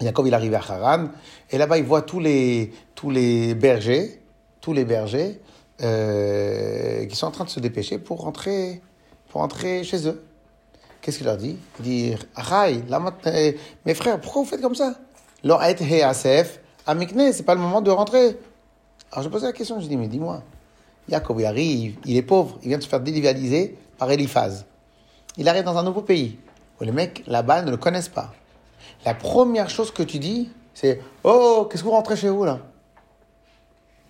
Yaakov, 0.00 0.26
il 0.26 0.34
arrive 0.34 0.54
à 0.54 0.58
Haran, 0.58 1.10
et 1.48 1.58
là-bas, 1.58 1.78
il 1.78 1.84
voit 1.84 2.02
tous 2.02 2.18
les, 2.18 2.74
tous 2.96 3.10
les 3.10 3.54
bergers, 3.54 4.20
tous 4.60 4.72
les 4.72 4.84
bergers, 4.84 5.40
euh, 5.80 7.06
qui 7.06 7.14
sont 7.14 7.28
en 7.28 7.30
train 7.30 7.44
de 7.44 7.50
se 7.50 7.60
dépêcher 7.60 7.98
pour 7.98 8.32
pour 9.28 9.40
rentrer 9.40 9.84
chez 9.84 10.08
eux. 10.08 10.24
Qu'est-ce 11.04 11.18
qu'il 11.18 11.26
leur 11.26 11.36
dit? 11.36 11.58
Il 11.80 11.84
dit, 11.84 12.14
Arai, 12.34 12.82
euh, 12.90 13.52
mes 13.84 13.92
frères, 13.92 14.18
pourquoi 14.18 14.40
vous 14.40 14.48
faites 14.48 14.62
comme 14.62 14.74
ça? 14.74 14.94
Leur 15.42 15.60
amikne, 15.60 17.30
c'est 17.30 17.42
pas 17.42 17.54
le 17.54 17.60
moment 17.60 17.82
de 17.82 17.90
rentrer. 17.90 18.38
Alors 19.12 19.22
je 19.22 19.28
posais 19.28 19.44
la 19.44 19.52
question, 19.52 19.78
je 19.80 19.86
dis, 19.86 19.98
mais 19.98 20.08
dis-moi, 20.08 20.42
Yaakov, 21.10 21.42
il 21.42 21.44
arrive, 21.44 21.96
il 22.06 22.16
est 22.16 22.22
pauvre, 22.22 22.58
il 22.62 22.68
vient 22.68 22.78
de 22.78 22.82
se 22.82 22.88
faire 22.88 23.00
dévaliser 23.00 23.76
par 23.98 24.10
Eliphaz. 24.10 24.64
Il 25.36 25.46
arrive 25.46 25.64
dans 25.64 25.76
un 25.76 25.82
nouveau 25.82 26.00
pays, 26.00 26.38
où 26.80 26.84
les 26.84 26.92
mecs 26.92 27.22
là-bas 27.26 27.60
ne 27.60 27.70
le 27.70 27.76
connaissent 27.76 28.08
pas. 28.08 28.32
La 29.04 29.12
première 29.12 29.68
chose 29.68 29.90
que 29.90 30.02
tu 30.02 30.18
dis, 30.18 30.48
c'est 30.72 31.02
Oh, 31.22 31.68
qu'est-ce 31.70 31.82
que 31.82 31.88
vous 31.88 31.94
rentrez 31.94 32.16
chez 32.16 32.30
vous 32.30 32.46
là? 32.46 32.60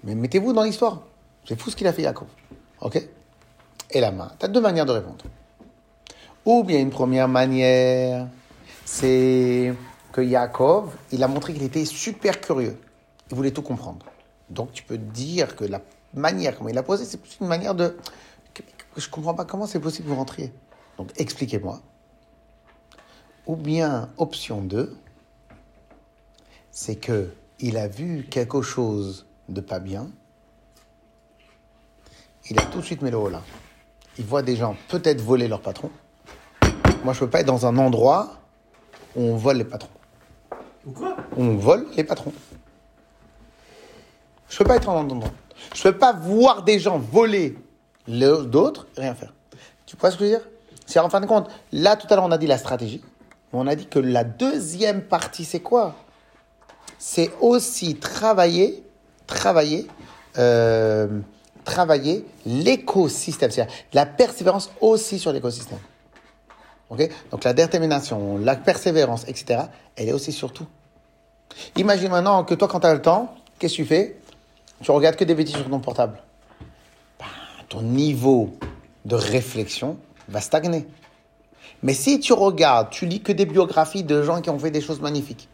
Mais 0.05 0.15
mettez-vous 0.15 0.53
dans 0.53 0.63
l'histoire. 0.63 1.03
C'est 1.45 1.61
fou 1.61 1.71
ce 1.71 1.77
qu'il 1.77 1.89
a 1.89 1.93
fait, 1.93 2.03
Yaakov. 2.03 2.29
Ok? 2.83 3.03
Et 3.91 4.01
la 4.01 4.13
main. 4.13 4.31
Tu 4.39 4.47
as 4.47 4.49
deux 4.49 4.61
manières 4.61 4.87
de 4.87 4.93
répondre. 4.93 5.25
Ou 6.47 6.63
bien 6.63 6.81
une 6.81 6.91
première 6.91 7.29
manière, 7.29 8.29
c'est 8.85 9.75
que 10.13 10.21
Yaakov, 10.21 10.95
il 11.13 11.23
a 11.23 11.29
montré 11.29 11.55
qu'il 11.55 11.63
était 11.63 11.85
super 11.85 12.41
curieux. 12.41 12.79
Il 13.31 13.37
voulait 13.37 13.51
tout 13.51 13.63
comprendre. 13.63 14.07
Donc 14.51 14.73
tu 14.73 14.83
peux 14.83 14.99
dire 14.99 15.57
que 15.57 15.65
la 15.65 15.81
manière 16.13 16.57
comment 16.57 16.69
il 16.69 16.79
a 16.79 16.83
posé, 16.83 17.05
c'est 17.05 17.19
plus 17.19 17.39
une 17.41 17.47
manière 17.47 17.75
de. 17.75 17.97
Je 18.97 19.09
comprends 19.09 19.35
pas 19.35 19.45
comment 19.45 19.67
c'est 19.67 19.81
possible 19.81 20.07
que 20.07 20.13
vous 20.13 20.19
rentriez. 20.19 20.53
Donc 20.99 21.11
expliquez-moi. 21.17 21.81
Ou 23.47 23.57
bien, 23.57 24.09
option 24.17 24.61
2, 24.61 24.97
c'est 26.71 26.97
que 26.97 27.33
il 27.61 27.77
a 27.77 27.89
vu 27.89 28.27
quelque 28.31 28.63
chose 28.63 29.27
de 29.49 29.61
pas 29.61 29.79
bien 29.79 30.09
il 32.51 32.59
a 32.59 32.63
tout 32.67 32.81
de 32.81 32.85
suite 32.85 33.03
mis 33.03 33.11
le 33.11 33.17
haut 33.17 33.31
là. 33.31 33.43
Il 34.19 34.27
voit 34.27 34.43
des 34.43 34.57
gens 34.57 34.77
peut-être 34.89 35.21
voler 35.21 35.49
leur 35.49 35.61
patron. 35.61 35.91
Moi, 37.05 37.13
je 37.13 37.21
peux 37.21 37.29
pas 37.31 37.41
être 37.41 37.47
dans 37.47 37.67
un 37.67 37.77
endroit 37.77 38.39
où 39.15 39.23
on 39.23 39.37
vole 39.37 39.59
les 39.59 39.65
patrons. 39.65 39.91
Ou 40.87 40.93
quoi? 40.93 41.17
On 41.37 41.55
vole 41.57 41.87
les 41.97 42.05
patrons. 42.05 42.33
Je 44.49 44.59
peux 44.59 44.65
pas 44.65 44.77
être 44.77 44.89
en 44.89 44.97
endroit. 44.97 45.31
Je 45.75 45.83
peux 45.83 45.97
pas 45.97 46.13
voir 46.13 46.63
des 46.63 46.79
gens 46.79 46.99
voler 46.99 47.57
le- 48.09 48.45
d'autres 48.45 48.87
et 48.97 49.01
rien 49.03 49.15
faire. 49.15 49.33
Tu 49.87 49.97
vois 49.97 50.11
ce 50.11 50.17
que 50.17 50.25
je 50.25 50.31
veux 50.31 50.37
dire? 50.39 50.49
C'est 50.87 50.99
en 50.99 51.09
fin 51.09 51.21
de 51.21 51.27
compte, 51.27 51.49
là 51.73 51.97
tout 51.97 52.07
à 52.11 52.17
l'heure 52.17 52.25
on 52.25 52.31
a 52.31 52.37
dit 52.39 52.47
la 52.47 52.59
stratégie, 52.59 53.03
mais 53.53 53.59
on 53.59 53.67
a 53.67 53.75
dit 53.75 53.87
que 53.87 53.99
la 53.99 54.23
deuxième 54.25 55.03
partie 55.03 55.45
c'est 55.47 55.61
quoi? 55.61 55.95
C'est 56.99 57.31
aussi 57.41 57.97
travailler, 57.97 58.83
travailler, 59.27 59.87
euh, 60.37 61.21
travailler 61.65 62.27
l'écosystème, 62.45 63.51
c'est-à-dire 63.51 63.75
la 63.95 64.05
persévérance 64.05 64.71
aussi 64.83 65.19
sur 65.19 65.33
l'écosystème. 65.33 65.79
Donc 66.91 67.45
la 67.45 67.53
détermination, 67.53 68.39
la 68.39 68.57
persévérance, 68.57 69.25
etc. 69.27 69.63
Elle 69.97 70.09
est 70.09 70.13
aussi 70.13 70.33
sur 70.33 70.53
tout. 70.53 70.67
Imagine 71.77 72.11
maintenant 72.11 72.45
que 72.45 72.55
toi 72.55 72.69
quand 72.69 72.81
tu 72.81 72.87
as 72.87 72.95
le 72.95 73.03
temps, 73.03 73.35
qu'est-ce 73.59 73.75
que 73.75 73.83
tu 73.83 73.85
fais? 73.85 74.17
Tu 74.83 74.91
regardes 74.91 75.17
que 75.17 75.25
des 75.25 75.35
bêtises 75.35 75.57
sur 75.57 75.69
ton 75.69 75.81
portable 75.81 76.19
ton 77.75 77.83
niveau 77.83 78.51
de 79.05 79.17
réflexion 79.17 79.97
va 80.29 80.41
stagner. 80.41 80.87
Mais 81.83 81.93
si 81.93 82.21
tu 82.21 82.33
regardes, 82.33 82.91
tu 82.91 83.05
lis 83.05 83.21
que 83.21 83.33
des 83.33 83.47
biographies 83.47 84.05
de 84.05 84.23
gens 84.23 84.41
qui 84.41 84.49
ont 84.49 84.59
fait 84.61 84.71
des 84.71 84.81
choses 84.81 85.01
magnifiques. 85.01 85.49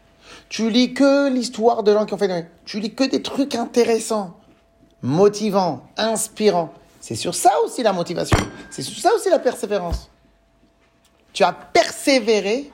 Tu 0.47 0.69
lis 0.69 0.93
que 0.93 1.29
l'histoire 1.33 1.81
de 1.81 1.93
gens 1.93 2.05
qui 2.05 2.13
ont 2.13 2.19
fait 2.19 2.27
des... 2.27 2.45
Tu 2.63 2.79
lis 2.79 2.93
que 2.93 3.03
des 3.03 3.23
trucs 3.23 3.55
intéressants, 3.55 4.37
motivants, 5.01 5.81
inspirants. 5.97 6.71
C'est 6.99 7.15
sur 7.15 7.33
ça 7.33 7.49
aussi 7.65 7.81
la 7.81 7.91
motivation. 7.91 8.37
C'est 8.69 8.83
sur 8.83 9.01
ça 9.01 9.09
aussi 9.15 9.31
la 9.31 9.39
persévérance. 9.39 10.10
Tu 11.33 11.43
as 11.43 11.53
persévéré 11.53 12.71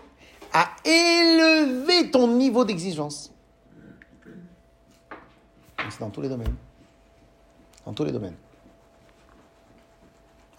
à 0.54 0.70
élever 0.86 2.10
ton 2.10 2.28
niveau 2.28 2.66
d'exigence. 2.66 3.32
C'est 5.90 6.00
dans 6.00 6.10
tous 6.10 6.22
les 6.22 6.30
domaines. 6.30 6.56
Dans 7.86 7.94
tous 7.94 8.04
les 8.04 8.12
domaines. 8.12 8.36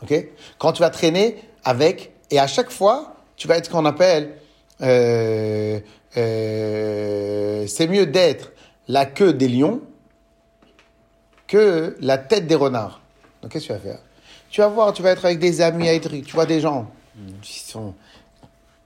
Ok? 0.02 0.14
Quand 0.58 0.72
tu 0.72 0.80
vas 0.80 0.90
traîner 0.90 1.36
avec, 1.64 2.12
et 2.30 2.38
à 2.38 2.46
chaque 2.46 2.70
fois, 2.70 3.16
tu 3.36 3.48
vas 3.48 3.56
être 3.56 3.66
ce 3.66 3.70
qu'on 3.70 3.84
appelle, 3.84 4.36
euh, 4.80 5.80
euh, 6.16 7.66
c'est 7.66 7.88
mieux 7.88 8.06
d'être 8.06 8.52
la 8.86 9.06
queue 9.06 9.32
des 9.32 9.48
lions 9.48 9.82
que 11.46 11.96
la 12.00 12.18
tête 12.18 12.46
des 12.46 12.54
renards. 12.54 13.00
Donc 13.42 13.52
qu'est-ce 13.52 13.66
que 13.68 13.72
tu 13.72 13.78
vas 13.78 13.92
faire? 13.92 13.98
Tu 14.50 14.60
vas 14.60 14.68
voir, 14.68 14.92
tu 14.92 15.02
vas 15.02 15.10
être 15.10 15.24
avec 15.24 15.38
des 15.38 15.60
amis, 15.60 15.88
tu 16.00 16.34
vois 16.34 16.46
des 16.46 16.60
gens 16.60 16.90
qui 17.40 17.60
sont 17.60 17.94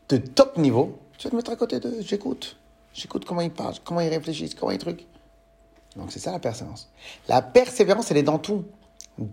de 0.09 0.17
top 0.17 0.59
niveau, 0.59 0.99
tu 1.19 1.25
vas 1.25 1.31
te 1.31 1.37
mettre 1.37 1.51
à 1.51 1.57
côté 1.57 1.81
d'eux, 1.81 1.97
j'écoute. 2.01 2.57
J'écoute 2.95 3.25
comment 3.25 3.41
ils 3.41 3.51
parlent, 3.51 3.77
comment 3.85 4.01
ils 4.01 4.09
réfléchissent, 4.09 4.55
comment 4.55 4.73
ils 4.73 4.79
truquent. 4.79 5.07
Donc 5.97 6.13
c'est 6.13 6.19
ça 6.19 6.33
la 6.33 6.39
persévérance. 6.39 6.89
La 7.29 7.43
persévérance, 7.43 8.11
elle 8.11 8.19
est 8.19 8.23
dans 8.23 8.39
tout. 8.39 8.65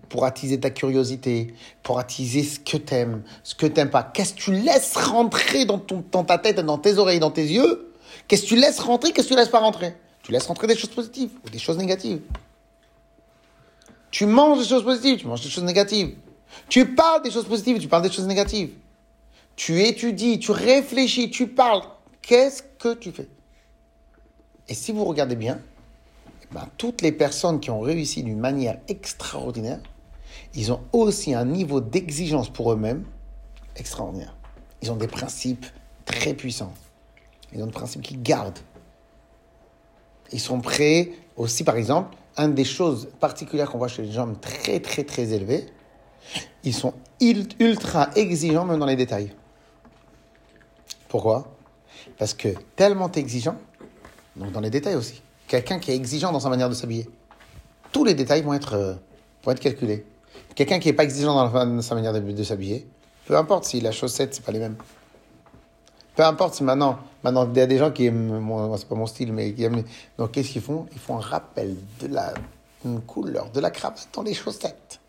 Pour 0.10 0.26
attiser 0.26 0.60
ta 0.60 0.72
curiosité, 0.72 1.54
pour 1.84 2.00
attiser 2.00 2.44
ce 2.44 2.60
que 2.60 2.76
t'aimes, 2.76 3.24
ce 3.44 3.56
que 3.56 3.66
t'aimes 3.66 3.90
pas. 3.90 4.04
Qu'est-ce 4.04 4.34
que 4.34 4.40
tu 4.40 4.52
laisses 4.52 4.98
rentrer 4.98 5.64
dans, 5.64 5.80
ton, 5.80 6.04
dans 6.12 6.26
ta 6.26 6.38
tête, 6.38 6.60
dans 6.60 6.78
tes 6.78 6.98
oreilles, 6.98 7.20
dans 7.20 7.32
tes 7.32 7.46
yeux? 7.46 7.94
Qu'est-ce 8.28 8.44
que 8.44 8.48
tu 8.48 8.56
laisses 8.58 8.80
rentrer, 8.80 9.14
qu'est-ce 9.14 9.28
que 9.28 9.34
tu 9.34 9.40
laisses 9.40 9.50
pas 9.50 9.60
rentrer? 9.60 9.96
Tu 10.22 10.34
laisses 10.34 10.48
rentrer 10.48 10.68
des 10.68 10.76
choses 10.76 10.90
positives 10.90 11.32
ou 11.46 11.50
des 11.50 11.60
choses 11.60 11.78
négatives. 11.78 12.22
Tu 14.12 14.26
manges 14.26 14.60
des 14.60 14.68
choses 14.68 14.84
positives, 14.84 15.20
tu 15.20 15.28
manges 15.28 15.42
des 15.42 15.50
choses 15.50 15.64
négatives. 15.64 16.16
Tu 16.68 16.94
parles 16.94 17.24
des 17.24 17.32
choses 17.32 17.46
positives, 17.46 17.80
tu 17.80 17.88
parles 17.88 18.04
des 18.04 18.12
choses 18.12 18.28
négatives. 18.28 18.72
Tu 19.60 19.82
étudies, 19.82 20.40
tu 20.40 20.52
réfléchis, 20.52 21.30
tu 21.32 21.46
parles. 21.46 21.82
Qu'est-ce 22.22 22.64
que 22.64 22.94
tu 22.94 23.12
fais? 23.12 23.28
Et 24.70 24.74
si 24.74 24.94
vous 24.94 25.04
regardez 25.04 25.36
bien, 25.36 25.60
ben, 26.54 26.66
toutes 26.78 27.02
les 27.02 27.12
personnes 27.12 27.60
qui 27.60 27.70
ont 27.70 27.82
réussi 27.82 28.24
d'une 28.24 28.40
manière 28.40 28.78
extraordinaire, 28.88 29.82
ils 30.56 30.72
ont 30.72 30.80
aussi 30.94 31.34
un 31.34 31.44
niveau 31.44 31.82
d'exigence 31.82 32.50
pour 32.50 32.72
eux-mêmes 32.72 33.04
extraordinaire. 33.76 34.34
Ils 34.82 34.94
ont 34.94 34.96
des 34.96 35.10
principes 35.10 35.66
très 36.06 36.34
puissants. 36.34 36.74
Ils 37.54 37.62
ont 37.62 37.66
des 37.66 37.74
principes 37.74 38.02
qu'ils 38.02 38.24
gardent. 38.24 38.60
Ils 40.32 40.40
sont 40.40 40.62
prêts 40.62 41.12
aussi, 41.36 41.66
par 41.66 41.76
exemple, 41.76 42.16
une 42.38 42.56
des 42.56 42.64
choses 42.64 43.10
particulières 43.20 43.70
qu'on 43.70 43.78
voit 43.78 43.90
chez 43.90 44.04
les 44.04 44.12
gens 44.14 44.34
très, 44.36 44.80
très, 44.80 45.04
très 45.04 45.34
élevés, 45.34 45.66
ils 46.64 46.74
sont 46.74 46.94
ul- 47.20 47.50
ultra 47.60 48.10
exigeants 48.16 48.64
même 48.64 48.80
dans 48.80 48.86
les 48.86 48.96
détails. 48.96 49.34
Pourquoi? 51.10 51.52
Parce 52.18 52.34
que 52.34 52.50
tellement 52.76 53.12
exigeant, 53.12 53.58
donc 54.36 54.52
dans 54.52 54.62
les 54.62 54.70
détails 54.70 54.96
aussi, 54.96 55.22
quelqu'un 55.48 55.80
qui 55.80 55.92
est 55.92 55.96
exigeant 55.96 56.32
dans 56.32 56.40
sa 56.40 56.50
manière 56.50 56.70
de 56.70 56.76
s'habiller, 56.76 57.10
tous 57.92 58.06
les 58.06 58.14
détails 58.14 58.44
vont 58.44 58.54
être, 58.54 58.76
euh, 58.76 58.94
vont 59.44 59.52
être 59.52 59.60
calculés. 59.60 60.06
Quelqu'un 60.56 60.80
qui 60.80 60.88
n'est 60.88 60.94
pas 60.94 61.04
exigeant 61.04 61.34
dans 61.36 61.82
sa 61.82 61.96
manière 61.96 62.14
de, 62.14 62.44
s'habiller, 62.44 62.88
peu 63.26 63.36
importe 63.36 63.66
si 63.66 63.82
la 63.82 63.92
chaussette, 63.92 64.36
c'est 64.36 64.44
pas 64.44 64.52
les 64.52 64.60
mêmes. 64.60 64.78
Peu 66.16 66.24
importe 66.24 66.54
si 66.54 66.64
maintenant, 66.64 67.00
maintenant 67.24 67.50
il 67.52 67.58
y 67.58 67.62
a 67.62 67.66
des 67.66 67.78
gens 67.78 67.92
qui 67.92 68.06
aiment, 68.06 68.40
moi, 68.40 68.76
c'est 68.78 68.88
pas 68.88 68.96
mon 68.96 69.08
style, 69.08 69.34
mais 69.34 69.54
qui 69.54 69.64
aiment. 69.64 69.84
Donc 70.18 70.32
qu'est-ce 70.32 70.52
qu'ils 70.52 70.62
font? 70.62 70.86
Ils 70.92 71.00
font 71.00 71.18
un 71.18 71.22
rappel 71.22 71.76
de 72.02 72.08
la 72.08 72.34
couleur, 73.08 73.50
de 73.50 73.60
la 73.60 73.72
cravate 73.72 74.08
dans 74.14 74.22
les 74.22 74.34
chaussettes. 74.34 75.00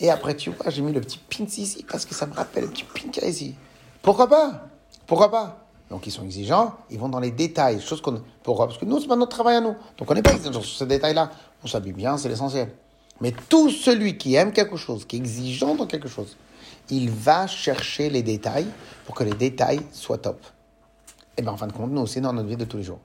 Et 0.00 0.10
après, 0.10 0.34
tu 0.34 0.50
vois, 0.50 0.70
j'ai 0.70 0.82
mis 0.82 0.92
le 0.92 1.00
petit 1.00 1.18
pin 1.18 1.44
ici 1.44 1.84
parce 1.88 2.06
que 2.06 2.14
ça 2.14 2.26
me 2.26 2.34
rappelle 2.34 2.64
le 2.64 2.70
petit 2.70 2.84
pin 2.84 3.08
qu'il 3.10 3.22
y 3.22 3.26
a 3.26 3.28
ici. 3.28 3.54
Pourquoi 4.02 4.28
pas? 4.28 4.68
Pourquoi 5.06 5.30
pas? 5.30 5.58
Donc 5.90 6.06
ils 6.06 6.10
sont 6.10 6.24
exigeants, 6.24 6.74
ils 6.90 6.98
vont 6.98 7.08
dans 7.08 7.20
les 7.20 7.30
détails, 7.30 7.80
choses 7.80 8.00
qu'on. 8.00 8.22
Pourquoi? 8.42 8.66
Parce 8.66 8.78
que 8.78 8.84
nous, 8.84 9.00
c'est 9.00 9.08
pas 9.08 9.16
notre 9.16 9.30
travail 9.30 9.56
à 9.56 9.60
nous. 9.60 9.76
Donc 9.98 10.10
on 10.10 10.14
n'est 10.14 10.22
pas 10.22 10.32
exigeant 10.32 10.60
sur 10.60 10.78
ces 10.78 10.86
détails-là. 10.86 11.30
On 11.62 11.66
s'habille 11.66 11.92
bien, 11.92 12.16
c'est 12.16 12.28
l'essentiel. 12.28 12.72
Mais 13.20 13.32
tout 13.48 13.70
celui 13.70 14.18
qui 14.18 14.34
aime 14.34 14.52
quelque 14.52 14.76
chose, 14.76 15.04
qui 15.04 15.16
est 15.16 15.18
exigeant 15.18 15.74
dans 15.74 15.86
quelque 15.86 16.08
chose, 16.08 16.36
il 16.90 17.10
va 17.10 17.46
chercher 17.46 18.10
les 18.10 18.22
détails 18.22 18.66
pour 19.04 19.14
que 19.14 19.22
les 19.22 19.34
détails 19.34 19.80
soient 19.92 20.18
top. 20.18 20.44
Et 21.36 21.42
bien 21.42 21.52
en 21.52 21.56
fin 21.56 21.66
de 21.66 21.72
compte, 21.72 21.90
nous 21.90 22.00
aussi, 22.00 22.20
dans 22.20 22.32
notre 22.32 22.48
vie 22.48 22.56
de 22.56 22.64
tous 22.64 22.78
les 22.78 22.82
jours. 22.82 22.98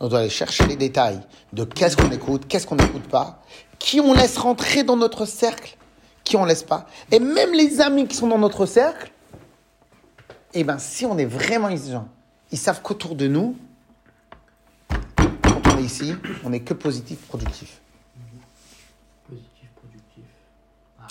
On 0.00 0.08
doit 0.08 0.20
aller 0.20 0.28
chercher 0.28 0.66
les 0.66 0.76
détails 0.76 1.20
de 1.52 1.64
qu'est-ce 1.64 1.96
qu'on 1.96 2.10
écoute, 2.10 2.46
qu'est-ce 2.48 2.66
qu'on 2.66 2.76
n'écoute 2.76 3.08
pas, 3.08 3.42
qui 3.78 4.00
on 4.00 4.12
laisse 4.12 4.36
rentrer 4.36 4.82
dans 4.82 4.96
notre 4.96 5.26
cercle, 5.26 5.76
qui 6.24 6.36
on 6.36 6.44
laisse 6.44 6.62
pas. 6.62 6.86
Et 7.10 7.20
même 7.20 7.52
les 7.52 7.80
amis 7.80 8.06
qui 8.06 8.16
sont 8.16 8.26
dans 8.26 8.38
notre 8.38 8.66
cercle, 8.66 9.12
eh 10.58 10.64
ben 10.64 10.78
si 10.78 11.04
on 11.06 11.18
est 11.18 11.24
vraiment 11.26 11.68
exigeant, 11.68 12.08
ils 12.50 12.58
savent 12.58 12.80
qu'autour 12.82 13.14
de 13.14 13.26
nous, 13.28 13.56
quand 14.88 15.60
on 15.74 15.78
est 15.78 15.82
ici, 15.82 16.14
on 16.44 16.50
n'est 16.50 16.60
que 16.60 16.74
positif, 16.74 17.20
productif. 17.26 17.80
Positif, 19.28 19.68
productif. 19.76 20.24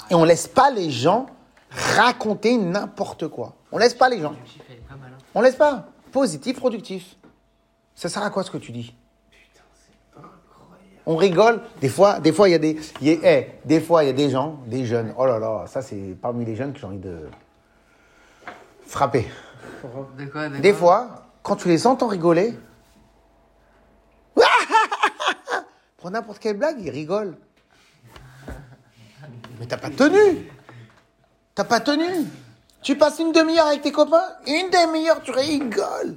Et 0.09 0.15
on 0.15 0.23
laisse 0.23 0.47
pas 0.47 0.71
les 0.71 0.89
gens 0.89 1.27
raconter 1.69 2.57
n'importe 2.57 3.27
quoi. 3.27 3.53
On 3.71 3.77
laisse 3.77 3.93
pas 3.93 4.09
les 4.09 4.19
gens. 4.21 4.33
Hein. 4.33 4.95
On 5.33 5.41
laisse 5.41 5.55
pas. 5.55 5.87
Positif, 6.11 6.57
productif. 6.57 7.15
Ça 7.95 8.09
sert 8.09 8.23
à 8.23 8.29
quoi 8.29 8.43
ce 8.43 8.51
que 8.51 8.57
tu 8.57 8.71
dis? 8.71 8.95
On 11.05 11.17
rigole. 11.17 11.61
Des 11.81 11.89
fois, 11.89 12.19
des 12.19 12.31
fois, 12.33 12.49
il 12.49 12.53
y 12.53 12.55
a 12.55 12.59
des, 12.59 12.77
il 13.01 13.07
y 13.07 13.11
a- 13.11 13.31
eh, 13.39 13.51
des 13.63 13.79
fois, 13.79 14.03
il 14.03 14.07
y 14.07 14.09
a 14.09 14.13
des 14.13 14.29
gens, 14.31 14.59
des 14.65 14.85
jeunes. 14.85 15.13
Oh 15.17 15.25
là 15.25 15.37
là, 15.37 15.65
ça 15.67 15.81
c'est 15.83 16.17
parmi 16.19 16.45
les 16.45 16.55
jeunes 16.55 16.73
que 16.73 16.79
j'ai 16.79 16.85
envie 16.87 16.97
de 16.97 17.29
frapper. 18.95 19.27
De 20.17 20.25
quoi 20.25 20.47
de 20.47 20.57
Des 20.57 20.73
fois, 20.73 21.25
quand 21.43 21.57
tu 21.57 21.67
les 21.67 21.85
entends 21.85 22.07
rigoler, 22.07 22.57
pour 25.97 26.09
n'importe 26.11 26.39
quelle 26.39 26.57
blague, 26.57 26.77
ils 26.79 26.89
rigolent. 26.89 27.37
Mais 29.59 29.65
t'as 29.67 29.77
pas 29.77 29.89
tenu. 29.89 30.49
T'as 31.53 31.65
pas 31.65 31.81
tenu. 31.81 32.25
Tu 32.81 32.97
passes 32.97 33.19
une 33.19 33.33
demi-heure 33.33 33.67
avec 33.67 33.81
tes 33.81 33.91
copains, 33.91 34.29
une 34.47 34.69
demi-heure, 34.69 35.21
tu 35.21 35.31
rigoles. 35.31 36.15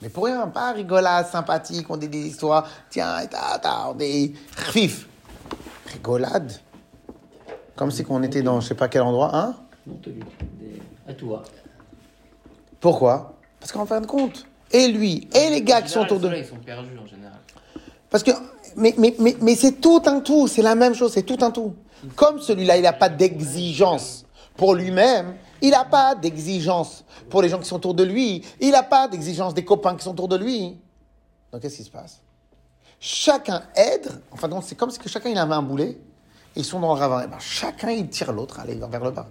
Mais 0.00 0.08
pour 0.08 0.26
rien, 0.26 0.46
pas 0.48 0.72
rigolade 0.72 1.26
sympathique, 1.26 1.86
on 1.88 1.96
dit 1.96 2.08
des 2.08 2.26
histoires, 2.26 2.68
tiens, 2.90 3.26
ta, 3.26 3.58
ta, 3.58 3.88
on 3.88 3.94
dit 3.94 4.34
fif. 4.50 5.08
Rigolade. 5.86 6.52
Comme 7.74 7.90
si 7.90 8.04
qu'on 8.04 8.22
était 8.22 8.42
dans 8.42 8.60
je 8.60 8.68
sais 8.68 8.74
pas 8.74 8.88
quel 8.88 9.02
endroit, 9.02 9.30
hein? 9.34 9.56
À 11.08 11.14
toi. 11.14 11.42
Pourquoi 12.84 13.32
Parce 13.60 13.72
qu'en 13.72 13.86
fin 13.86 14.02
de 14.02 14.06
compte, 14.06 14.44
et 14.70 14.88
lui, 14.88 15.26
et 15.34 15.48
les 15.48 15.62
gars 15.62 15.80
qui 15.80 15.88
sont 15.88 16.00
autour 16.00 16.20
de 16.20 16.26
Ceux-là, 16.26 16.38
Ils 16.40 16.44
sont 16.44 16.56
perdus 16.56 16.98
en 17.02 17.06
général. 17.06 17.38
Parce 18.10 18.22
que, 18.22 18.32
mais, 18.76 18.94
mais, 18.98 19.14
mais, 19.18 19.34
mais 19.40 19.54
c'est 19.54 19.80
tout 19.80 20.02
un 20.04 20.20
tout, 20.20 20.48
c'est 20.48 20.60
la 20.60 20.74
même 20.74 20.92
chose, 20.92 21.10
c'est 21.10 21.22
tout 21.22 21.38
un 21.40 21.50
tout. 21.50 21.74
Comme 22.14 22.40
celui-là, 22.40 22.76
il 22.76 22.82
n'a 22.82 22.92
pas 22.92 23.08
d'exigence 23.08 24.26
pour 24.54 24.74
lui-même, 24.74 25.34
il 25.62 25.70
n'a 25.70 25.86
pas 25.86 26.14
d'exigence 26.14 27.06
pour 27.30 27.40
les 27.40 27.48
gens 27.48 27.58
qui 27.58 27.66
sont 27.66 27.76
autour 27.76 27.94
de 27.94 28.04
lui, 28.04 28.44
il 28.60 28.72
n'a 28.72 28.82
pas 28.82 29.08
d'exigence 29.08 29.54
des 29.54 29.64
copains 29.64 29.96
qui 29.96 30.04
sont 30.04 30.10
autour 30.10 30.28
de 30.28 30.36
lui. 30.36 30.76
Donc 31.52 31.62
qu'est-ce 31.62 31.78
qui 31.78 31.84
se 31.84 31.90
passe? 31.90 32.20
Chacun 33.00 33.62
aide, 33.76 34.10
en 34.30 34.36
fin 34.36 34.46
de 34.46 34.52
compte, 34.52 34.64
c'est 34.64 34.74
comme 34.74 34.90
si 34.90 34.98
que 34.98 35.08
chacun 35.08 35.30
il 35.30 35.38
avait 35.38 35.54
un 35.54 35.62
boulet, 35.62 35.96
ils 36.54 36.66
sont 36.66 36.80
dans 36.80 36.92
le 36.94 37.00
ravin. 37.00 37.22
Et 37.22 37.28
ben, 37.28 37.38
chacun, 37.40 37.92
il 37.92 38.10
tire 38.10 38.30
l'autre, 38.30 38.60
aller 38.60 38.74
vers 38.74 39.04
le 39.04 39.10
bas. 39.10 39.26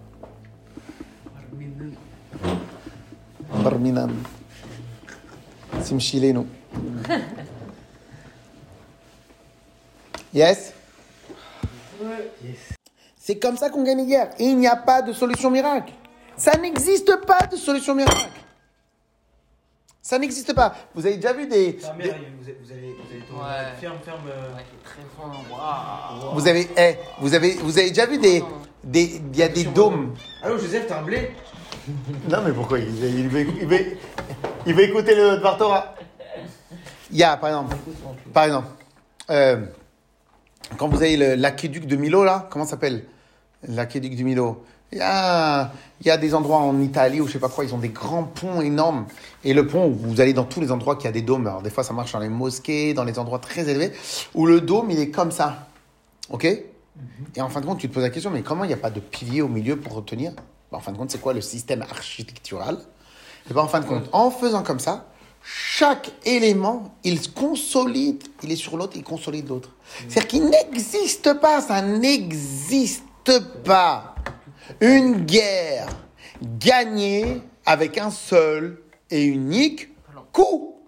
Barminan. 3.52 4.10
Simchilenu. 5.82 6.46
Yes? 10.32 10.72
C'est 13.18 13.38
comme 13.38 13.56
ça 13.56 13.70
qu'on 13.70 13.82
gagne 13.84 13.98
les 13.98 14.06
guerres. 14.06 14.30
Il 14.38 14.58
n'y 14.58 14.66
a 14.66 14.76
pas 14.76 15.02
de 15.02 15.12
solution 15.12 15.50
miracle. 15.50 15.92
Ça 16.36 16.52
n'existe 16.58 17.16
pas 17.26 17.46
de 17.46 17.56
solution 17.56 17.94
miracle. 17.94 18.28
Ça 20.02 20.18
n'existe 20.18 20.52
pas. 20.54 20.74
Vous 20.94 21.06
avez 21.06 21.16
déjà 21.16 21.32
vu 21.32 21.46
des. 21.46 21.76
Ta 21.76 21.92
des- 21.92 22.04
mère, 22.04 22.16
vous 22.62 22.72
allez, 22.72 22.94
vous. 23.30 23.36
Ouais. 23.38 23.72
Ferme, 23.80 23.96
ferme. 24.04 24.20
euh, 24.28 24.54
Ouais, 24.54 24.64
très 24.84 26.34
vous 26.34 26.46
avez, 26.48 26.68
eh, 26.76 26.96
vous 27.20 27.32
avez, 27.34 27.54
vous 27.54 27.78
avez 27.78 27.88
déjà 27.88 28.04
vu 28.04 28.18
des, 28.18 28.44
des, 28.82 29.22
il 29.32 29.36
y 29.36 29.42
a 29.42 29.48
des 29.48 29.64
dômes. 29.64 30.14
Allô, 30.42 30.58
Joseph, 30.58 30.86
t'as 30.88 30.98
un 30.98 31.02
blé 31.04 31.30
Non, 32.30 32.38
mais 32.44 32.52
pourquoi 32.52 32.78
il, 32.78 33.04
il, 33.04 33.18
il, 33.20 33.28
va, 33.28 33.76
il, 34.66 34.74
va 34.74 34.82
écouter 34.82 35.14
le 35.14 35.36
Bartora 35.36 35.94
Il 37.10 37.18
y 37.18 37.22
a, 37.22 37.36
par 37.36 37.50
exemple, 37.50 37.76
par 38.32 38.44
exemple, 38.44 38.68
euh, 39.30 39.64
quand 40.76 40.88
vous 40.88 41.02
avez 41.02 41.36
l'aqueduc 41.36 41.86
de 41.86 41.96
Milo, 41.96 42.24
là, 42.24 42.48
comment 42.50 42.64
s'appelle? 42.64 43.04
L'aqueduc 43.66 44.16
de 44.16 44.22
Milo. 44.22 44.64
Il 44.92 44.98
y, 44.98 45.02
a, 45.02 45.72
il 46.00 46.06
y 46.06 46.10
a 46.10 46.16
des 46.16 46.34
endroits 46.34 46.58
en 46.58 46.80
Italie 46.80 47.20
où 47.20 47.26
je 47.26 47.32
sais 47.32 47.38
pas 47.38 47.48
quoi, 47.48 47.64
ils 47.64 47.74
ont 47.74 47.78
des 47.78 47.88
grands 47.88 48.22
ponts 48.22 48.60
énormes. 48.60 49.06
Et 49.42 49.52
le 49.52 49.66
pont, 49.66 49.88
vous 49.88 50.20
allez 50.20 50.32
dans 50.32 50.44
tous 50.44 50.60
les 50.60 50.70
endroits 50.70 50.96
qui 50.96 51.08
a 51.08 51.12
des 51.12 51.22
dômes. 51.22 51.46
Alors, 51.46 51.62
des 51.62 51.70
fois, 51.70 51.82
ça 51.82 51.92
marche 51.92 52.12
dans 52.12 52.20
les 52.20 52.28
mosquées, 52.28 52.94
dans 52.94 53.04
les 53.04 53.18
endroits 53.18 53.40
très 53.40 53.68
élevés, 53.68 53.92
où 54.34 54.46
le 54.46 54.60
dôme, 54.60 54.90
il 54.90 55.00
est 55.00 55.10
comme 55.10 55.32
ça. 55.32 55.66
OK? 56.30 56.44
Et 56.44 57.40
en 57.40 57.48
fin 57.48 57.60
de 57.60 57.66
compte, 57.66 57.78
tu 57.78 57.88
te 57.88 57.94
poses 57.94 58.04
la 58.04 58.10
question, 58.10 58.30
mais 58.30 58.42
comment 58.42 58.64
il 58.64 58.68
n'y 58.68 58.74
a 58.74 58.78
pas 58.78 58.90
de 58.90 59.00
pilier 59.00 59.42
au 59.42 59.48
milieu 59.48 59.76
pour 59.76 59.94
retenir? 59.94 60.32
En 60.74 60.80
fin 60.80 60.92
de 60.92 60.96
compte, 60.96 61.10
c'est 61.10 61.20
quoi 61.20 61.32
le 61.32 61.40
système 61.40 61.82
architectural? 61.82 62.78
Et 63.50 63.54
ben, 63.54 63.62
en 63.62 63.68
fin 63.68 63.80
de 63.80 63.86
compte, 63.86 64.08
en 64.12 64.30
faisant 64.30 64.62
comme 64.62 64.80
ça, 64.80 65.06
chaque 65.42 66.10
élément, 66.24 66.94
il 67.04 67.32
consolide, 67.32 68.24
il 68.42 68.50
est 68.52 68.56
sur 68.56 68.76
l'autre, 68.76 68.94
il 68.96 69.04
consolide 69.04 69.48
l'autre. 69.48 69.70
C'est-à-dire 70.08 70.28
qu'il 70.28 70.46
n'existe 70.46 71.34
pas, 71.34 71.60
ça 71.60 71.82
n'existe 71.82 73.02
pas 73.64 74.14
une 74.80 75.24
guerre 75.26 75.88
gagnée 76.42 77.42
avec 77.66 77.98
un 77.98 78.10
seul 78.10 78.82
et 79.10 79.24
unique 79.24 79.90
coup. 80.32 80.78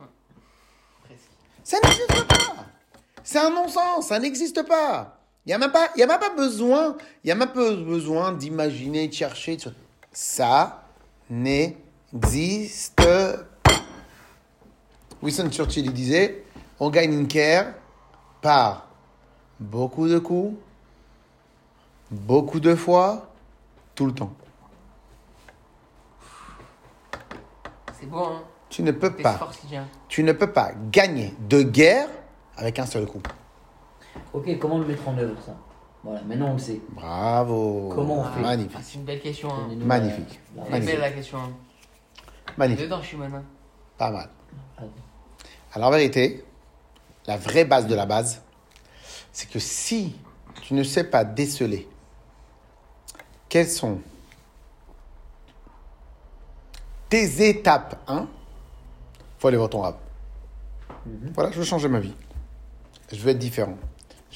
Ça 1.63 1.79
n'existe 1.83 2.27
pas. 2.27 2.65
C'est 3.23 3.39
un 3.39 3.51
non-sens, 3.51 4.09
ça 4.09 4.19
n'existe 4.19 4.63
pas. 4.67 5.16
Il 5.47 5.51
n'y 5.51 5.55
a 5.55 5.59
même 5.59 5.71
pas, 5.71 5.89
il 5.95 6.01
y 6.01 6.03
a 6.03 6.07
même 6.09 6.19
pas 6.19 6.35
besoin, 6.35 6.97
il 7.23 7.29
y 7.29 7.31
a 7.31 7.37
même 7.37 7.49
pas 7.53 7.71
besoin 7.73 8.33
d'imaginer, 8.33 9.07
de 9.07 9.13
chercher. 9.13 9.57
de- 9.57 9.73
Ça 10.13 10.83
n'existe 11.31 12.97
pas. 12.97 13.37
Winston 15.23 15.49
Churchill 15.51 15.87
il 15.87 15.93
disait, 15.93 16.45
on 16.81 16.91
gagne 16.91 17.13
une 17.13 17.27
guerre 17.27 17.75
par 18.43 18.89
beaucoup 19.61 20.09
de 20.09 20.19
coups, 20.19 20.57
beaucoup 22.11 22.59
de 22.61 22.75
fois, 22.75 23.31
tout 23.95 24.07
le 24.07 24.13
temps. 24.13 24.33
C'est 27.99 28.07
beau, 28.07 28.19
hein 28.19 28.43
Tu 28.69 28.83
ne 28.83 28.91
peux 28.91 29.15
pas, 29.15 29.35
fort, 29.35 29.53
tu 30.09 30.23
ne 30.23 30.33
peux 30.33 30.53
pas 30.53 30.73
gagner 30.91 31.35
de 31.49 31.63
guerre 31.63 32.09
avec 32.57 32.79
un 32.79 32.87
seul 32.87 33.07
coup. 33.07 33.23
Ok, 34.33 34.59
comment 34.59 34.79
le 34.79 34.87
mettre 34.87 35.07
en 35.09 35.17
œuvre 35.19 35.41
ça? 35.45 35.57
Voilà, 36.05 36.23
maintenant 36.23 36.51
on 36.51 36.53
le 36.55 36.59
sait. 36.59 36.81
Bravo. 36.91 37.91
Comment 37.95 38.21
on 38.21 38.25
fait? 38.25 38.31
Ah, 38.39 38.43
Magnifique. 38.43 38.79
c'est 38.83 38.95
une 38.99 39.05
belle 39.05 39.21
question. 39.21 39.49
Hein. 39.53 39.63
Donnez-nous 39.69 39.87
Magnifique. 39.87 40.41
la- 40.55 40.63
la- 40.63 40.67
Elle 40.67 40.67
est 40.67 40.71
Magnifique. 40.71 40.95
belle 40.95 41.01
la 41.01 41.11
question. 41.13 41.39
Hein. 41.39 41.51
Magnifique. 42.57 42.85
Dedans, 42.85 43.03
je 43.03 43.07
suis 43.07 43.17
maintenant. 43.17 43.43
Pas 43.99 44.11
mal. 44.11 44.29
Ah, 44.79 44.83
Alors, 45.73 45.89
en 45.89 45.91
vérité, 45.93 46.45
la 47.27 47.37
vraie 47.37 47.65
base 47.65 47.87
de 47.87 47.95
la 47.95 48.07
base, 48.07 48.41
c'est 49.33 49.51
que 49.51 49.59
si 49.59 50.17
tu 50.63 50.75
ne 50.75 50.83
sais 50.85 51.05
pas 51.05 51.25
déceler 51.25 51.89
quelles 53.49 53.69
sont 53.69 54.01
tes 57.09 57.49
étapes 57.49 57.99
1, 58.09 58.27
faut 59.39 59.49
aller 59.49 59.57
voir 59.57 59.71
ton 59.71 59.81
rap. 59.81 59.99
Voilà, 61.35 61.51
je 61.53 61.59
veux 61.59 61.65
changer 61.65 61.89
ma 61.89 62.01
vie. 62.01 62.15
Je 63.13 63.17
veux 63.21 63.31
être 63.31 63.39
différent. 63.39 63.77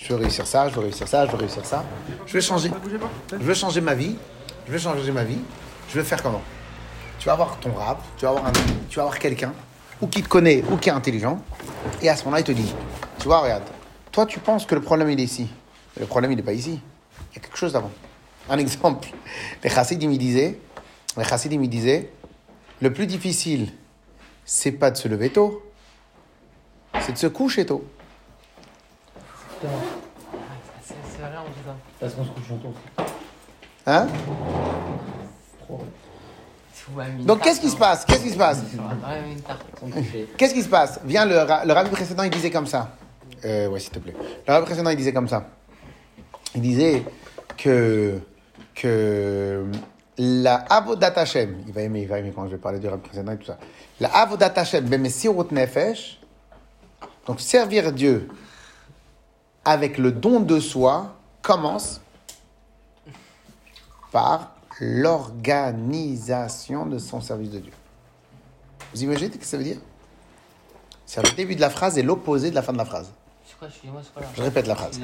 Je 0.02 0.14
veux 0.14 0.20
réussir 0.20 0.46
ça, 0.46 0.68
je 0.68 0.74
veux 0.74 0.80
réussir 0.80 1.06
ça, 1.06 1.26
je 1.26 1.32
veux 1.32 1.36
réussir 1.36 1.64
ça. 1.64 1.84
Je 2.26 2.32
veux 2.32 2.40
changer. 2.40 2.70
Je 3.32 3.36
veux 3.36 3.54
changer 3.54 3.80
ma 3.80 3.94
vie. 3.94 4.16
Je 4.66 4.72
veux 4.72 4.78
changer 4.78 5.12
ma 5.12 5.24
vie. 5.24 5.38
Je 5.90 5.98
veux 5.98 6.04
faire 6.04 6.22
comment? 6.22 6.42
Tu 7.18 7.26
vas 7.26 7.32
avoir 7.32 7.58
ton 7.58 7.72
rap, 7.74 8.02
tu 8.16 8.24
vas 8.24 8.30
avoir 8.30 8.46
un 8.46 8.52
tu 8.88 8.96
vas 8.96 9.02
avoir 9.02 9.18
quelqu'un, 9.18 9.52
ou 10.00 10.06
qui 10.06 10.22
te 10.22 10.28
connaît, 10.28 10.64
ou 10.70 10.76
qui 10.78 10.88
est 10.88 10.92
intelligent, 10.92 11.42
et 12.00 12.08
à 12.08 12.16
ce 12.16 12.24
moment-là, 12.24 12.40
il 12.40 12.44
te 12.44 12.52
dit, 12.52 12.72
tu 13.18 13.26
vois, 13.26 13.40
regarde, 13.40 13.64
toi, 14.10 14.24
tu 14.24 14.40
penses 14.40 14.64
que 14.64 14.74
le 14.74 14.80
problème, 14.80 15.10
il 15.10 15.20
est 15.20 15.24
ici. 15.24 15.48
Mais 15.96 16.00
le 16.00 16.06
problème, 16.06 16.32
il 16.32 16.36
n'est 16.36 16.42
pas 16.42 16.54
ici. 16.54 16.80
Il 17.30 17.36
y 17.36 17.38
a 17.38 17.42
quelque 17.42 17.58
chose 17.58 17.74
d'avant. 17.74 17.90
Un 18.48 18.56
exemple, 18.58 19.08
les 19.62 19.68
chassidim, 19.68 20.10
ils 20.10 20.18
disaient, 20.18 20.58
les 21.16 21.24
chassidim, 21.24 21.62
ils 21.62 21.68
disaient, 21.68 22.10
le 22.80 22.92
plus 22.92 23.06
difficile, 23.06 23.70
c'est 24.46 24.72
pas 24.72 24.90
de 24.90 24.96
se 24.96 25.08
lever 25.08 25.28
tôt, 25.28 25.62
c'est 27.00 27.12
de 27.12 27.18
se 27.18 27.26
coucher 27.26 27.66
tôt. 27.66 27.84
C'est 29.60 29.66
vrai, 29.66 31.36
on 31.38 31.48
dit 31.50 31.58
ça. 31.66 31.76
Parce 32.00 32.14
qu'on 32.14 32.24
se 32.24 32.30
couche 32.30 32.48
longtemps. 32.48 32.72
Hein 33.86 34.06
Donc, 37.20 37.42
qu'est-ce 37.42 37.60
qui 37.60 37.66
hein. 37.66 37.70
se 37.70 37.76
passe? 37.76 38.04
Qu'est-ce 38.04 38.22
qui 38.22 38.30
se 38.30 38.38
passe? 38.38 38.62
Qu'est-ce 40.36 40.54
qui 40.54 40.62
se 40.62 40.68
passe? 40.68 41.00
Viens, 41.04 41.26
le, 41.26 41.38
ra- 41.38 41.64
le 41.64 41.72
rabbi 41.72 41.90
précédent, 41.90 42.22
il 42.22 42.30
disait 42.30 42.50
comme 42.50 42.66
ça. 42.66 42.90
Euh, 43.44 43.68
ouais, 43.68 43.80
s'il 43.80 43.90
te 43.90 43.98
plaît. 43.98 44.14
Le 44.46 44.52
rabbi 44.52 44.66
précédent, 44.66 44.90
il 44.90 44.96
disait 44.96 45.12
comme 45.12 45.28
ça. 45.28 45.46
Il 46.54 46.62
disait 46.62 47.04
que, 47.56 48.18
que 48.74 49.64
la 50.18 50.54
Avodat 50.56 51.12
Hashem, 51.16 51.62
il 51.66 51.72
va 51.72 51.82
aimer, 51.82 52.02
il 52.02 52.08
va 52.08 52.18
aimer 52.18 52.32
quand 52.34 52.46
je 52.46 52.52
vais 52.52 52.58
parler 52.58 52.78
du 52.80 52.88
rabbi 52.88 53.06
précédent 53.06 53.32
et 53.32 53.36
tout 53.38 53.46
ça. 53.46 53.58
La 54.00 54.08
Avodat 54.08 54.52
Hashem, 54.56 54.84
Bemesirut 54.86 55.52
Nefesh, 55.52 56.18
donc 57.26 57.40
servir 57.40 57.92
Dieu 57.92 58.28
avec 59.70 59.98
le 59.98 60.11
don 60.11 60.40
de 60.40 60.59
soi, 60.59 61.14
commence 61.42 62.00
par 64.11 64.56
l'organisation 64.80 66.87
de 66.87 66.98
son 66.98 67.20
service 67.20 67.50
de 67.50 67.61
Dieu. 67.61 67.72
Vous 68.92 69.04
imaginez 69.04 69.30
ce 69.33 69.38
que 69.38 69.44
ça 69.44 69.56
veut 69.56 69.62
dire? 69.62 69.78
C'est 71.06 71.22
le 71.22 71.30
début 71.37 71.54
de 71.54 71.61
la 71.61 71.70
phrase 71.70 71.98
et 71.98 72.02
l'opposé 72.02 72.50
de 72.50 72.56
la 72.56 72.62
fin 72.62 72.72
de 72.72 72.78
la 72.78 72.85
phrase. 72.85 73.12
Quoi, 73.61 73.68
quoi 74.12 74.22
Je 74.37 74.42
répète 74.42 74.66
la 74.66 74.74
phrase. 74.74 74.98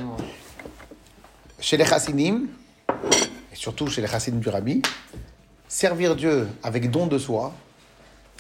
Chez 1.60 1.76
les 1.76 1.84
chassidim, 1.84 2.46
et 3.52 3.54
surtout 3.54 3.86
chez 3.86 4.00
les 4.00 4.08
chassidim 4.08 4.38
du 4.38 4.48
rabbi, 4.48 4.82
servir 5.68 6.16
Dieu 6.16 6.48
avec 6.64 6.90
don 6.90 7.06
de 7.06 7.18
soi, 7.18 7.52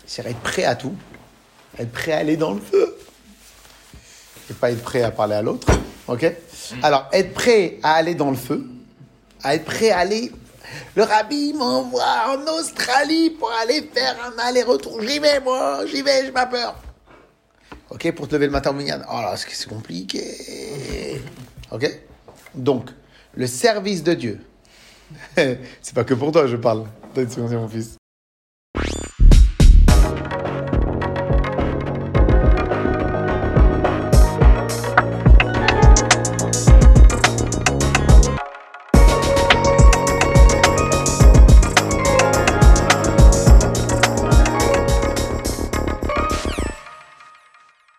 c'est 0.04 0.26
être 0.26 0.40
prêt 0.40 0.64
à 0.64 0.74
tout, 0.74 0.96
être 1.78 1.92
prêt 1.92 2.10
à 2.10 2.18
aller 2.18 2.36
dans 2.36 2.52
le 2.52 2.60
feu. 2.60 2.98
Et 4.50 4.54
pas 4.54 4.72
être 4.72 4.82
prêt 4.82 5.02
à 5.02 5.12
parler 5.12 5.36
à 5.36 5.42
l'autre. 5.42 5.68
Ok 6.08 6.32
Alors, 6.82 7.08
être 7.12 7.34
prêt 7.34 7.78
à 7.82 7.94
aller 7.94 8.14
dans 8.14 8.30
le 8.30 8.36
feu, 8.36 8.64
à 9.42 9.54
être 9.54 9.64
prêt 9.64 9.90
à 9.90 9.98
aller. 9.98 10.30
Le 10.94 11.02
rabbi 11.02 11.52
m'envoie 11.52 12.26
en 12.28 12.58
Australie 12.58 13.30
pour 13.30 13.50
aller 13.50 13.88
faire 13.92 14.16
un 14.24 14.38
aller-retour. 14.46 15.00
J'y 15.02 15.18
vais, 15.18 15.40
moi, 15.40 15.84
j'y 15.86 16.02
vais, 16.02 16.26
j'ai 16.26 16.32
pas 16.32 16.46
peur. 16.46 16.76
Ok, 17.90 18.10
pour 18.12 18.28
te 18.28 18.34
lever 18.34 18.46
le 18.46 18.52
matin 18.52 18.70
au 18.70 18.74
minyan. 18.74 19.00
Oh 19.08 19.20
là, 19.20 19.34
c'est 19.36 19.68
compliqué. 19.68 21.20
Ok 21.70 21.88
Donc, 22.54 22.90
le 23.34 23.46
service 23.46 24.02
de 24.02 24.14
Dieu. 24.14 24.40
c'est 25.36 25.94
pas 25.94 26.04
que 26.04 26.14
pour 26.14 26.32
toi, 26.32 26.46
je 26.46 26.56
parle. 26.56 26.86
T'as 27.14 27.24
mon 27.36 27.68
fils. 27.68 27.96